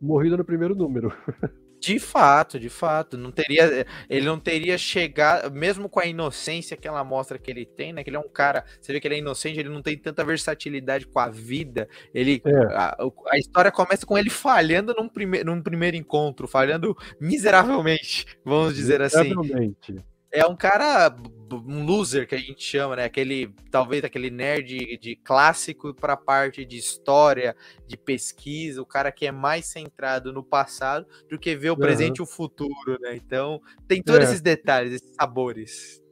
[0.00, 1.12] morrido no primeiro número.
[1.84, 6.88] De fato, de fato, não teria, ele não teria chegado, mesmo com a inocência que
[6.88, 8.02] ela mostra que ele tem, né?
[8.02, 10.24] Que ele é um cara, você vê que ele é inocente, ele não tem tanta
[10.24, 11.86] versatilidade com a vida.
[12.14, 12.56] Ele, é.
[12.74, 12.96] a,
[13.28, 19.02] a, história começa com ele falhando num, prime, num primeiro encontro, falhando miseravelmente, vamos dizer
[19.02, 19.34] assim.
[20.34, 21.14] É um cara,
[21.52, 23.04] um loser que a gente chama, né?
[23.04, 27.54] Aquele, talvez aquele nerd de clássico para a parte de história,
[27.86, 31.78] de pesquisa, o cara que é mais centrado no passado do que ver o uhum.
[31.78, 33.14] presente e o futuro, né?
[33.14, 34.24] Então, tem todos é.
[34.24, 36.02] esses detalhes, esses sabores.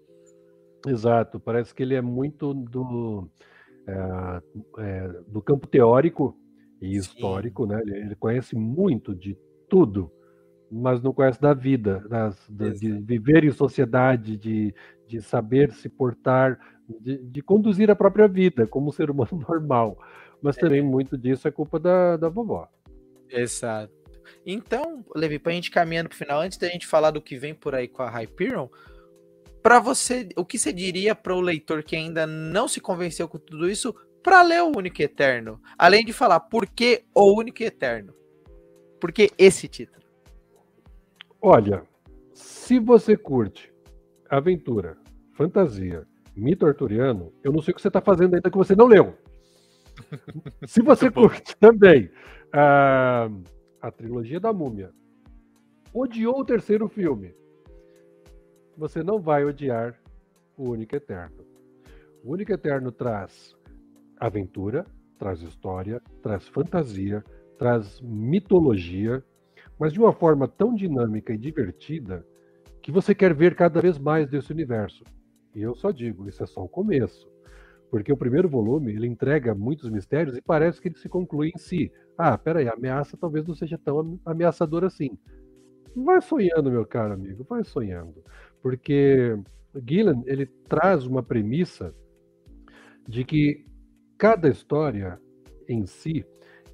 [0.87, 3.29] Exato, parece que ele é muito do,
[3.89, 4.43] é,
[4.79, 6.39] é, do campo teórico
[6.81, 6.97] e Sim.
[6.97, 7.81] histórico, né?
[7.85, 9.37] Ele, ele conhece muito de
[9.69, 10.13] tudo
[10.73, 14.75] mas não conhece da vida, das, de viver em sociedade, de,
[15.07, 16.59] de saber se portar,
[16.89, 19.99] de, de, conduzir a própria vida como um ser humano normal.
[20.41, 20.83] Mas também é.
[20.83, 22.67] muito disso é culpa da, da vovó.
[23.29, 23.93] Exato.
[24.47, 27.37] Então, Levi, para a gente caminhando para o final, antes da gente falar do que
[27.37, 28.69] vem por aí com a Hyperion,
[29.63, 33.39] para você, o que você diria para o leitor que ainda não se convenceu com
[33.39, 35.61] tudo isso para ler o Único Eterno?
[35.77, 38.15] Além de falar por que o Único Eterno?
[38.99, 40.02] Por que esse título?
[41.45, 41.83] Olha,
[42.33, 43.75] se você curte
[44.31, 44.97] aventura,
[45.33, 48.87] fantasia, mito arturiano, eu não sei o que você está fazendo ainda que você não
[48.87, 49.19] leu.
[50.65, 52.09] se você curte também
[52.53, 53.29] a,
[53.81, 54.93] a trilogia da múmia,
[55.93, 57.35] odiou o terceiro filme,
[58.77, 60.01] você não vai odiar
[60.57, 61.45] o Único Eterno.
[62.23, 63.57] O Único Eterno traz
[64.17, 64.87] aventura,
[65.19, 67.25] traz história, traz fantasia,
[67.59, 69.25] traz mitologia,
[69.83, 72.25] mas de uma forma tão dinâmica e divertida
[72.81, 75.03] que você quer ver cada vez mais desse universo.
[75.57, 77.29] E eu só digo, isso é só o começo.
[77.91, 81.59] Porque o primeiro volume, ele entrega muitos mistérios e parece que ele se conclui em
[81.59, 81.91] si.
[82.17, 85.19] Ah, peraí, a ameaça talvez não seja tão ameaçadora assim.
[85.97, 88.23] Vai sonhando, meu caro amigo, vai sonhando.
[88.63, 89.37] Porque
[89.85, 91.93] Gillen, ele traz uma premissa
[93.09, 93.67] de que
[94.17, 95.21] cada história
[95.69, 96.25] em si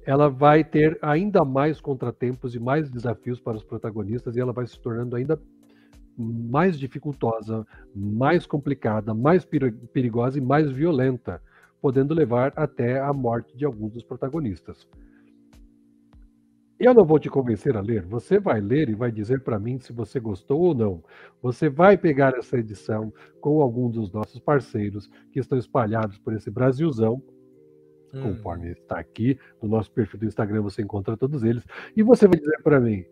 [0.05, 4.65] ela vai ter ainda mais contratempos e mais desafios para os protagonistas e ela vai
[4.65, 5.39] se tornando ainda
[6.17, 11.41] mais dificultosa, mais complicada, mais perigosa e mais violenta,
[11.81, 14.87] podendo levar até a morte de alguns dos protagonistas.
[16.77, 18.05] Eu não vou te convencer a ler.
[18.05, 21.03] Você vai ler e vai dizer para mim se você gostou ou não.
[21.41, 26.49] Você vai pegar essa edição com algum dos nossos parceiros que estão espalhados por esse
[26.49, 27.21] Brasilzão,
[28.13, 28.21] hum.
[28.21, 32.39] conforme está aqui no nosso perfil do Instagram, você encontra todos eles, e você vai
[32.39, 33.05] dizer para mim: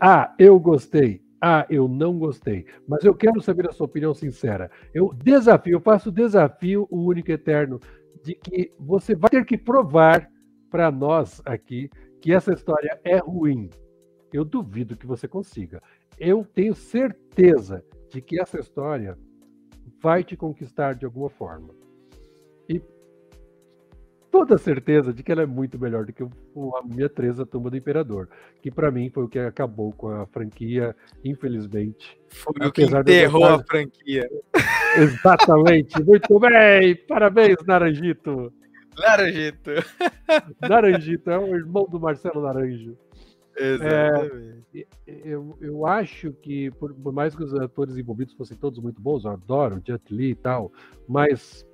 [0.00, 1.22] "Ah, eu gostei.
[1.40, 2.66] Ah, eu não gostei.
[2.86, 4.70] Mas eu quero saber a sua opinião sincera.
[4.92, 7.78] Eu desafio, eu faço o desafio o único eterno
[8.24, 10.28] de que você vai ter que provar
[10.68, 11.88] para nós aqui
[12.20, 13.70] que essa história é ruim.
[14.32, 15.82] Eu duvido que você consiga.
[16.18, 19.16] Eu tenho certeza de que essa história
[20.00, 21.74] vai te conquistar de alguma forma.
[22.68, 22.82] E
[24.30, 27.70] toda certeza de que ela é muito melhor do que a minha 3, a Tumba
[27.70, 28.28] do Imperador,
[28.62, 32.18] que para mim foi o que acabou com a franquia, infelizmente.
[32.28, 34.28] Foi o que enterrou a franquia.
[34.96, 36.02] Exatamente.
[36.02, 36.96] Muito bem.
[37.06, 38.52] Parabéns, Naranjito.
[38.98, 39.70] Naranjito.
[40.60, 42.96] Naranjito, é o irmão do Marcelo Naranjo.
[43.56, 44.64] Exatamente.
[44.74, 44.86] É,
[45.24, 49.24] eu, eu acho que, por, por, mais que os atores envolvidos fossem todos muito bons,
[49.24, 50.72] eu adoro o Jet Li e tal,
[51.08, 51.66] mas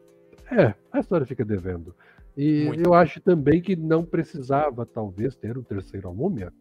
[0.51, 1.95] é, a história fica devendo.
[2.37, 2.95] E muito eu bom.
[2.95, 6.53] acho também que não precisava, talvez, ter um terceiro Múmia.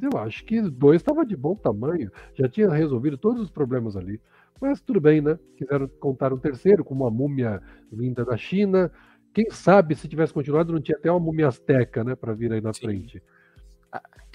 [0.00, 4.20] Eu acho que dois estava de bom tamanho, já tinha resolvido todos os problemas ali.
[4.60, 5.38] Mas tudo bem, né?
[5.56, 8.90] Quiseram contar um terceiro com uma múmia vinda da China,
[9.34, 12.60] quem sabe se tivesse continuado, não tinha até uma múmia azteca, né, para vir aí
[12.60, 12.82] na Sim.
[12.82, 13.22] frente.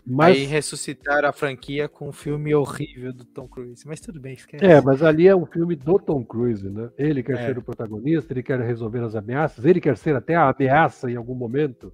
[0.09, 0.37] Mas...
[0.37, 3.85] Aí ressuscitaram a franquia com um filme horrível do Tom Cruise.
[3.85, 4.63] Mas tudo bem, esquece.
[4.63, 6.89] É, mas ali é um filme do Tom Cruise, né?
[6.97, 7.45] Ele quer é.
[7.45, 11.17] ser o protagonista, ele quer resolver as ameaças, ele quer ser até a ameaça em
[11.17, 11.91] algum momento.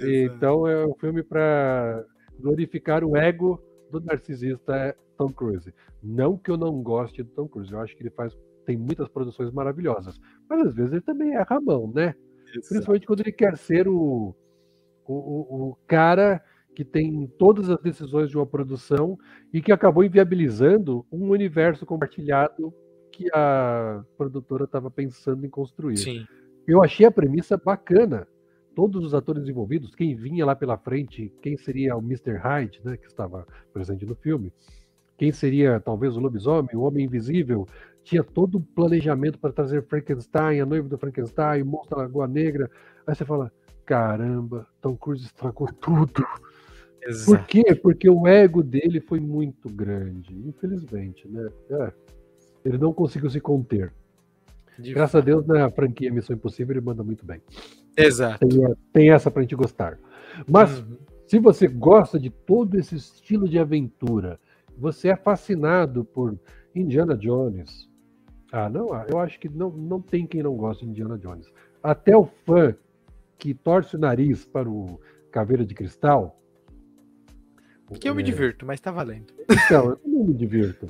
[0.00, 2.04] Então é um filme para
[2.40, 5.72] glorificar o ego do narcisista é Tom Cruise.
[6.02, 8.36] Não que eu não goste do Tom Cruise, eu acho que ele faz
[8.66, 12.14] tem muitas produções maravilhosas, mas às vezes ele também erra a mão, né?
[12.48, 12.68] Exato.
[12.68, 14.34] Principalmente quando ele quer ser o,
[15.06, 16.42] o, o cara
[16.74, 19.18] que tem todas as decisões de uma produção
[19.52, 22.74] e que acabou inviabilizando um universo compartilhado
[23.12, 25.98] que a produtora estava pensando em construir.
[25.98, 26.26] Sim.
[26.66, 28.26] Eu achei a premissa bacana.
[28.74, 32.32] Todos os atores envolvidos, quem vinha lá pela frente, quem seria o Mr.
[32.32, 34.52] Hyde, né, que estava presente no filme,
[35.16, 37.68] quem seria talvez o lobisomem, o homem invisível,
[38.02, 42.26] tinha todo um planejamento para trazer Frankenstein, a noiva do Frankenstein, o monstro da Lagoa
[42.26, 42.68] Negra.
[43.06, 43.52] Aí você fala:
[43.86, 46.26] caramba, Tom Cruise estragou tudo.
[47.06, 47.38] Exato.
[47.38, 47.74] Por quê?
[47.74, 51.48] Porque o ego dele foi muito grande, infelizmente, né?
[51.70, 51.92] É,
[52.64, 53.92] ele não conseguiu se conter.
[54.78, 55.22] De Graças fato.
[55.22, 57.40] a Deus, na franquia Missão Impossível, ele manda muito bem.
[57.96, 58.46] Exato.
[58.46, 59.98] Tem, tem essa pra gente gostar.
[60.48, 60.96] Mas, uhum.
[61.26, 64.40] se você gosta de todo esse estilo de aventura,
[64.76, 66.36] você é fascinado por
[66.74, 67.88] Indiana Jones,
[68.50, 71.52] ah, não, eu acho que não, não tem quem não goste de Indiana Jones.
[71.82, 72.74] Até o fã
[73.36, 75.00] que torce o nariz para o
[75.30, 76.40] Caveira de Cristal.
[78.00, 78.16] Que eu é...
[78.16, 79.32] me divirto, mas tá valendo.
[79.66, 80.88] Então, eu não me divirto.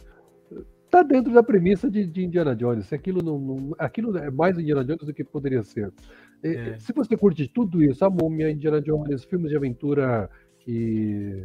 [0.90, 2.92] Tá dentro da premissa de, de Indiana Jones.
[2.92, 5.92] Aquilo, não, não, aquilo é mais Indiana Jones do que poderia ser.
[6.42, 6.78] É.
[6.78, 10.30] Se você curte tudo isso, a Múmia, Indiana Jones, filmes de aventura
[10.66, 11.44] e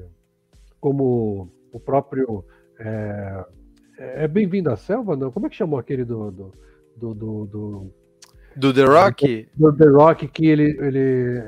[0.80, 2.46] como o próprio
[2.80, 3.46] é,
[3.98, 5.32] é, é Bem-vindo à Selva, não?
[5.32, 6.32] Como é que chamou aquele do.
[6.32, 6.52] do,
[6.96, 7.94] do, do, do,
[8.56, 9.50] do The Rock?
[9.56, 10.78] Do, The Rock, que ele.
[10.80, 11.42] ele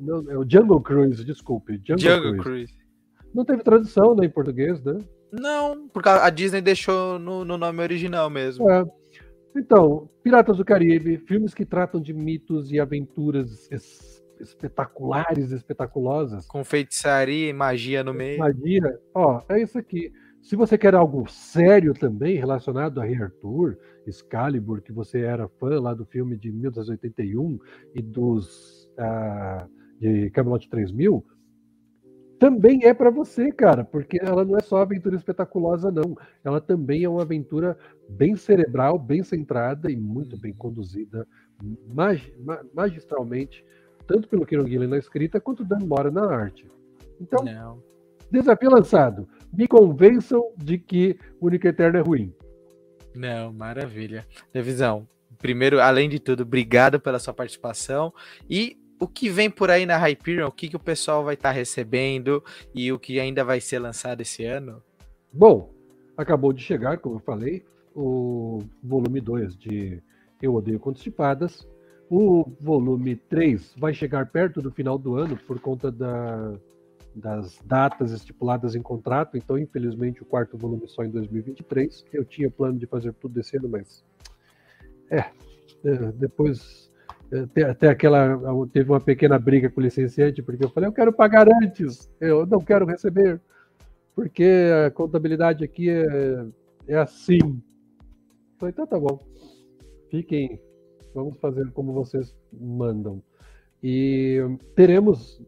[0.00, 1.80] não, é o Jungle Cruise, desculpe.
[1.84, 2.42] Jungle, Jungle Cruise.
[2.42, 2.85] Cruise.
[3.36, 4.98] Não teve tradução né, em português, né?
[5.30, 8.70] Não, porque a Disney deixou no, no nome original mesmo.
[8.70, 8.82] É.
[9.54, 16.46] Então, Piratas do Caribe, filmes que tratam de mitos e aventuras es espetaculares, espetaculosas.
[16.46, 18.38] Com feitiçaria e magia no meio.
[18.38, 20.10] Magia, ó, é isso aqui.
[20.42, 25.80] Se você quer algo sério também relacionado a Rei Arthur, Excalibur, que você era fã
[25.80, 27.58] lá do filme de 1981
[27.94, 29.68] e dos uh,
[29.98, 31.24] de Camelot 3000,
[32.38, 36.16] também é para você, cara, porque ela não é só aventura espetaculosa, não.
[36.44, 37.76] Ela também é uma aventura
[38.08, 41.26] bem cerebral, bem centrada e muito bem conduzida
[41.92, 42.22] mag
[42.74, 43.64] magistralmente,
[44.06, 46.70] tanto pelo Kieron Gillen na escrita quanto Dan Mora na arte.
[47.20, 47.82] Então, não.
[48.30, 52.34] desafio lançado me convençam de que o Único Eterno é ruim.
[53.14, 54.26] Não, maravilha.
[54.52, 55.08] Revisão,
[55.38, 58.12] primeiro, além de tudo, obrigado pela sua participação.
[58.50, 61.50] E o que vem por aí na Hyperion, o que, que o pessoal vai estar
[61.50, 62.42] tá recebendo
[62.74, 64.82] e o que ainda vai ser lançado esse ano?
[65.32, 65.72] Bom,
[66.16, 70.02] acabou de chegar, como eu falei, o volume 2 de
[70.40, 71.06] Eu Odeio Contos.
[72.08, 76.54] O volume 3 vai chegar perto do final do ano por conta da
[77.16, 82.04] das datas estipuladas em contrato, então infelizmente o quarto volume só em 2023.
[82.12, 84.04] Eu tinha plano de fazer tudo esse ano, mas
[85.10, 85.24] é,
[85.82, 86.85] é, depois é,
[87.68, 88.38] até aquela
[88.72, 92.46] teve uma pequena briga com o licenciante porque eu falei eu quero pagar antes, eu
[92.46, 93.40] não quero receber
[94.14, 96.46] porque a contabilidade aqui é,
[96.88, 97.38] é assim.
[98.58, 99.20] Falei então tá bom,
[100.10, 100.58] fiquem,
[101.14, 103.22] vamos fazer como vocês mandam.
[103.82, 104.40] E
[104.74, 105.42] teremos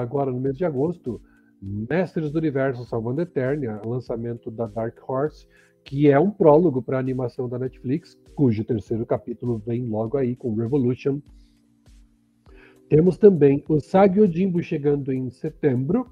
[0.00, 1.20] agora no mês de agosto
[1.60, 5.46] Mestres do Universo Salvando Eternia, lançamento da Dark Horse,
[5.84, 10.36] que é um prólogo para a animação da Netflix, cujo terceiro capítulo vem logo aí
[10.36, 11.20] com Revolution.
[12.88, 16.06] Temos também o Sagyo Jimbo chegando em setembro,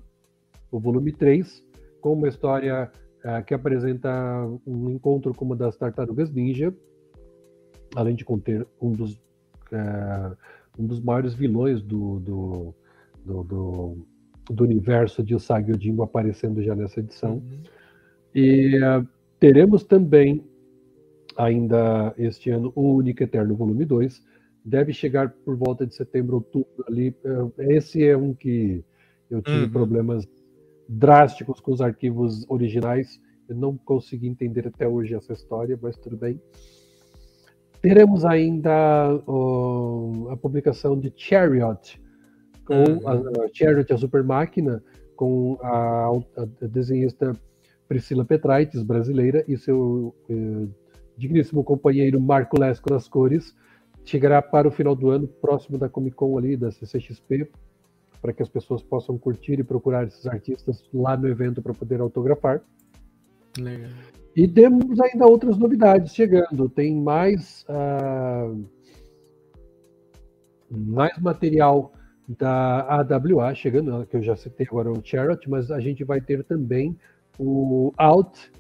[0.71, 1.65] o volume 3,
[2.01, 2.91] com uma história
[3.25, 4.11] uh, que apresenta
[4.67, 6.75] um encontro com uma das tartarugas ninja,
[7.95, 10.37] além de conter um dos, uh,
[10.79, 12.75] um dos maiores vilões do, do,
[13.25, 14.07] do, do,
[14.51, 17.35] do universo de Usagi Ojimbo aparecendo já nessa edição.
[17.35, 17.63] Uhum.
[18.35, 19.07] E uh,
[19.41, 20.45] Teremos também,
[21.35, 24.23] ainda este ano, o Único Eterno Volume 2.
[24.63, 27.17] Deve chegar por volta de setembro, outubro ali.
[27.59, 28.85] É, esse é um que
[29.31, 29.71] eu tive uhum.
[29.71, 30.29] problemas
[30.87, 33.19] drásticos com os arquivos originais.
[33.49, 36.39] Eu não consegui entender até hoje essa história, mas tudo bem.
[37.81, 38.73] Teremos ainda
[40.31, 41.99] a publicação de Chariot,
[42.67, 43.09] com uhum.
[43.09, 44.85] a, a Chariot, a super máquina,
[45.17, 47.35] com a, a desenhista
[47.91, 50.69] Priscila Petraites, brasileira, e seu eh,
[51.17, 53.53] digníssimo companheiro Marco Lesco nas cores,
[54.05, 57.51] chegará para o final do ano, próximo da Comic Con ali, da CCXP,
[58.23, 62.01] para que as pessoas possam curtir e procurar esses artistas lá no evento para poder
[62.01, 62.63] autografar.
[63.59, 63.91] Legal.
[64.37, 66.69] E temos ainda outras novidades chegando.
[66.69, 68.65] Tem mais, uh,
[70.71, 71.93] mais material
[72.29, 76.45] da AWA chegando, que eu já citei agora o Charlotte, mas a gente vai ter
[76.45, 76.97] também
[77.43, 78.53] o Out,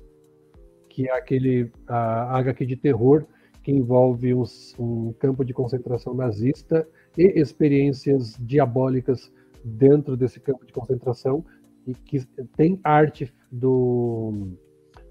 [0.88, 3.26] que é aquele a HQ de terror
[3.62, 4.44] que envolve um,
[4.78, 9.30] um campo de concentração nazista e experiências diabólicas
[9.62, 11.44] dentro desse campo de concentração
[11.86, 12.24] e que
[12.56, 14.48] tem arte do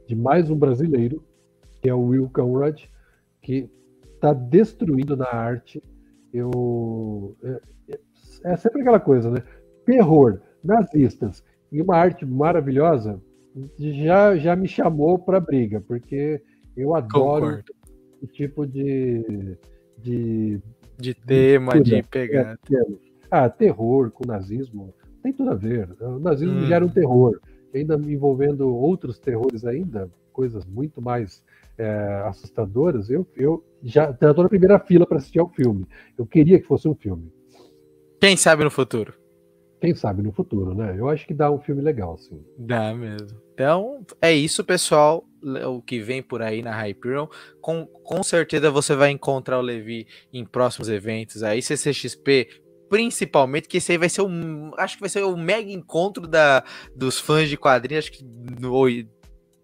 [0.07, 1.23] de mais um brasileiro
[1.79, 2.85] que é o Will Conrad
[3.39, 3.69] que
[4.15, 5.81] está destruindo na arte.
[6.33, 7.99] Eu é, é,
[8.45, 9.43] é sempre aquela coisa né?
[9.85, 13.21] Terror nazistas e uma arte maravilhosa
[13.77, 16.41] já, já me chamou para briga, porque
[16.75, 17.73] eu adoro Concordo.
[18.21, 19.57] o tipo de.
[19.97, 20.61] de,
[20.97, 22.57] de tema, de, de pegar.
[23.31, 25.89] Ah, terror com nazismo tem tudo a ver.
[26.01, 26.65] O nazismo hum.
[26.65, 27.39] gera um terror,
[27.73, 31.43] ainda envolvendo outros terrores ainda, coisas muito mais
[31.77, 33.09] é, assustadoras.
[33.09, 35.85] Eu, eu já estou na primeira fila para assistir ao filme.
[36.17, 37.31] Eu queria que fosse um filme.
[38.19, 39.13] Quem sabe no futuro?
[39.79, 40.95] Quem sabe no futuro, né?
[40.97, 42.43] Eu acho que dá um filme legal, sim.
[42.57, 43.39] Dá mesmo.
[43.53, 45.25] Então, é isso, pessoal.
[45.67, 47.27] O que vem por aí na Hyperion.
[47.61, 51.61] Com, com certeza você vai encontrar o Levi em próximos eventos aí.
[51.61, 52.49] CCXP,
[52.89, 54.71] principalmente, que esse aí vai ser um.
[54.77, 56.63] Acho que vai ser o mega encontro da,
[56.93, 58.05] dos fãs de quadrinhos.
[58.05, 58.25] Acho que
[58.59, 58.85] no,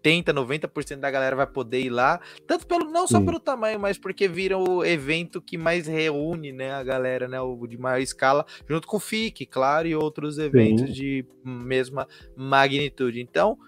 [0.06, 3.26] 80, 90% da galera vai poder ir lá, tanto pelo não só Sim.
[3.26, 7.66] pelo tamanho, mas porque vira o evento que mais reúne, né, a galera, né, o
[7.66, 10.92] de maior escala, junto com o FIC, claro, e outros eventos Sim.
[10.92, 13.20] de mesma magnitude.
[13.20, 13.58] Então,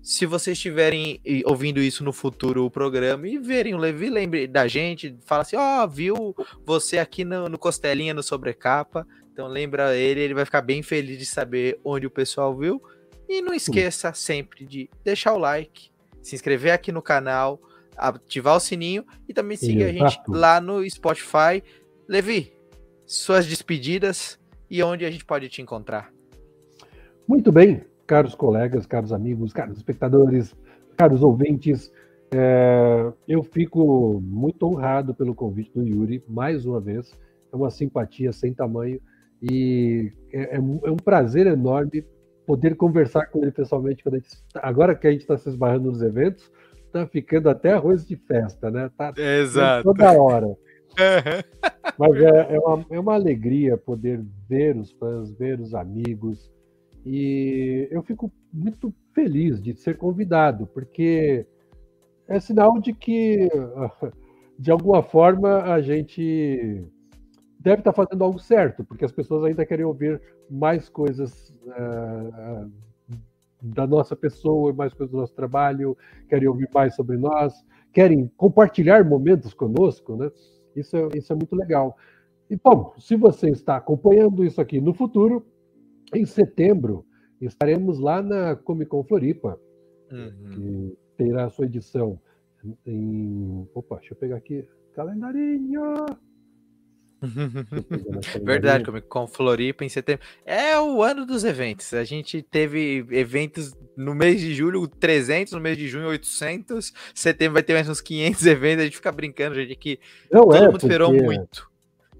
[0.00, 4.68] se vocês estiverem ouvindo isso no futuro, o programa, e verem o Levi, lembre da
[4.68, 6.34] gente, fala assim, ó, oh, viu
[6.64, 11.18] você aqui no, no Costelinha, no Sobrecapa, então lembra ele, ele vai ficar bem feliz
[11.18, 12.82] de saber onde o pessoal viu,
[13.28, 15.90] e não esqueça sempre de deixar o like,
[16.22, 17.60] se inscrever aqui no canal,
[17.96, 21.62] ativar o sininho e também seguir a gente lá no Spotify.
[22.08, 22.52] Levi,
[23.04, 24.38] suas despedidas
[24.70, 26.12] e onde a gente pode te encontrar.
[27.26, 30.56] Muito bem, caros colegas, caros amigos, caros espectadores,
[30.96, 31.92] caros ouvintes.
[32.30, 37.12] É, eu fico muito honrado pelo convite do Yuri, mais uma vez.
[37.52, 39.00] É uma simpatia sem tamanho
[39.42, 42.04] e é, é um é prazer enorme
[42.48, 45.90] poder conversar com ele pessoalmente quando a gente, agora que a gente está se esbarrando
[45.90, 46.50] nos eventos,
[46.90, 48.90] tá ficando até arroz de festa, né?
[48.96, 49.84] Tá Exato.
[49.84, 50.56] toda hora.
[51.98, 56.50] Mas é, é, uma, é uma alegria poder ver os fãs, ver os amigos.
[57.04, 61.46] E eu fico muito feliz de ser convidado, porque
[62.26, 63.46] é sinal de que,
[64.58, 66.82] de alguma forma, a gente
[67.58, 72.70] deve estar fazendo algo certo, porque as pessoas ainda querem ouvir mais coisas uh,
[73.60, 75.96] da nossa pessoa, mais coisas do nosso trabalho,
[76.28, 80.30] querem ouvir mais sobre nós, querem compartilhar momentos conosco, né?
[80.76, 81.96] Isso é, isso é muito legal.
[82.48, 85.44] E, bom, se você está acompanhando isso aqui no futuro,
[86.14, 87.04] em setembro,
[87.40, 89.60] estaremos lá na Comic Con Floripa,
[90.10, 90.50] uhum.
[90.50, 92.18] que terá a sua edição
[92.86, 93.68] em.
[93.74, 94.66] Opa, deixa eu pegar aqui.
[94.94, 96.06] Calendarinho!
[98.44, 100.24] Verdade, Comic Con Floripa em setembro.
[100.46, 101.92] É o ano dos eventos.
[101.94, 107.54] A gente teve eventos no mês de julho 300, no mês de junho 800, setembro
[107.54, 108.82] vai ter mais uns 500 eventos.
[108.82, 109.98] A gente fica brincando, gente, que
[110.30, 111.68] Não todo é, mundo esperou muito.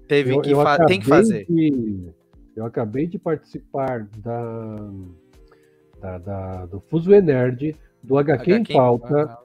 [0.07, 1.45] Teve eu, que eu tem que fazer.
[1.45, 2.09] De,
[2.55, 4.91] eu acabei de participar da,
[6.01, 9.37] da, da do Fuso Nerd, do HQ, em Pauta,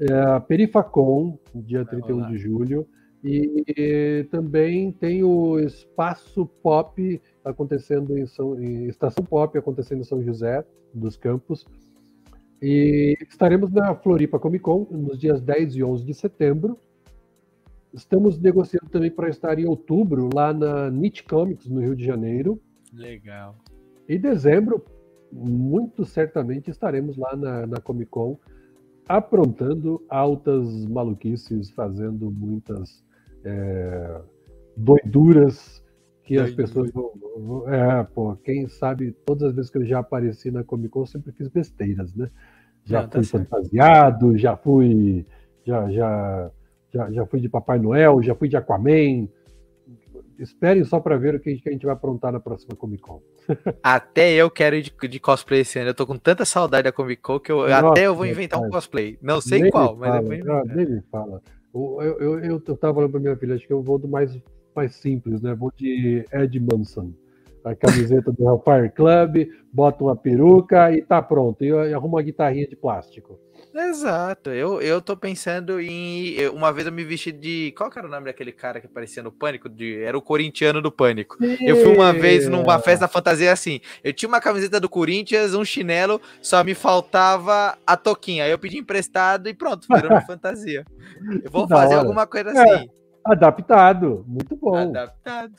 [0.00, 2.86] é, a Perifacon, dia 31 de julho.
[3.24, 10.04] E, e, também tem o Espaço Pop acontecendo em São em Estação Pop acontecendo em
[10.04, 11.64] São José dos Campos.
[12.60, 16.78] E estaremos na Floripa Comic Con nos dias 10 e 11 de setembro.
[17.92, 22.60] Estamos negociando também para estar em outubro lá na Nietzsche Comics no Rio de Janeiro.
[22.92, 23.56] Legal.
[24.08, 24.84] Em dezembro,
[25.30, 28.38] muito certamente estaremos lá na, na Comic Con
[29.08, 33.04] aprontando altas maluquices, fazendo muitas
[33.44, 34.20] é,
[34.76, 35.82] doiduras
[36.24, 37.12] que as pessoas vão.
[37.68, 41.06] É, pô, quem sabe, todas as vezes que eu já apareci na Comic Con, eu
[41.06, 42.30] sempre fiz besteiras, né?
[42.84, 43.48] Já tá fui certo.
[43.48, 45.26] fantasiado, já fui.
[45.64, 46.50] Já, já,
[46.92, 49.28] já, já fui de Papai Noel, já fui de Aquaman.
[50.38, 53.22] Esperem só para ver o que a gente vai aprontar na próxima Comic Con.
[53.82, 55.90] Até eu quero ir de, de, cosplay esse ano.
[55.90, 58.60] Eu tô com tanta saudade da Comic Con que eu, Nossa, até eu vou inventar
[58.60, 59.18] um cosplay.
[59.22, 60.64] Não sei qual, mas vou inventar.
[60.64, 61.40] Nem me fala.
[61.74, 64.38] Eu, eu, eu, eu tava falando pra minha filha, acho que eu vou do mais,
[64.74, 65.54] mais simples, né?
[65.54, 67.12] Vou de Ed Manson.
[67.64, 71.62] A camiseta do Hellfire Club, bota uma peruca e tá pronto.
[71.62, 73.38] E, e arruma uma guitarrinha de plástico.
[73.74, 74.50] Exato.
[74.50, 76.48] Eu, eu tô pensando em.
[76.48, 77.72] Uma vez eu me vesti de.
[77.76, 79.68] Qual que era o nome daquele cara que aparecia no Pânico?
[79.68, 80.02] De...
[80.02, 81.38] Era o corintiano do Pânico.
[81.60, 83.80] Eu fui uma vez numa festa fantasia assim.
[84.04, 88.44] Eu tinha uma camiseta do Corinthians, um chinelo, só me faltava a toquinha.
[88.44, 90.84] Aí eu pedi emprestado e pronto, virou uma fantasia.
[91.42, 92.90] Eu vou fazer alguma coisa é, assim.
[93.24, 94.24] adaptado.
[94.28, 94.76] Muito bom.
[94.76, 95.54] Adaptado.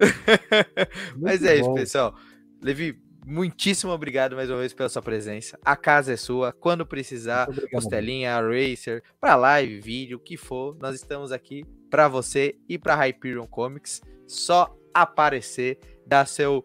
[1.20, 1.60] Mas é bom.
[1.60, 2.14] isso, pessoal.
[2.62, 2.98] Levi,
[3.28, 5.58] muitíssimo obrigado mais uma vez pela sua presença.
[5.62, 6.50] A casa é sua.
[6.50, 12.56] Quando precisar, Costelinha, Racer, para live, vídeo, o que for, nós estamos aqui para você
[12.66, 14.00] e para Hyperion Comics.
[14.26, 16.64] Só aparecer, dar seu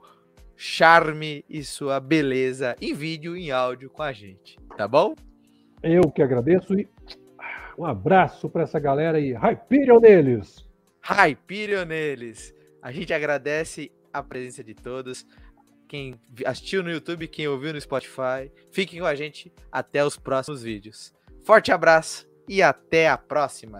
[0.55, 5.13] charme e sua beleza em vídeo e em áudio com a gente, tá bom?
[5.81, 6.87] Eu que agradeço e
[7.77, 10.65] um abraço para essa galera e Hyperion neles!
[11.01, 12.53] Hyperion neles!
[12.81, 15.25] A gente agradece a presença de todos
[15.93, 18.51] quem assistiu no YouTube, quem ouviu no Spotify.
[18.71, 21.13] Fiquem com a gente até os próximos vídeos.
[21.43, 23.71] Forte abraço e até a próxima.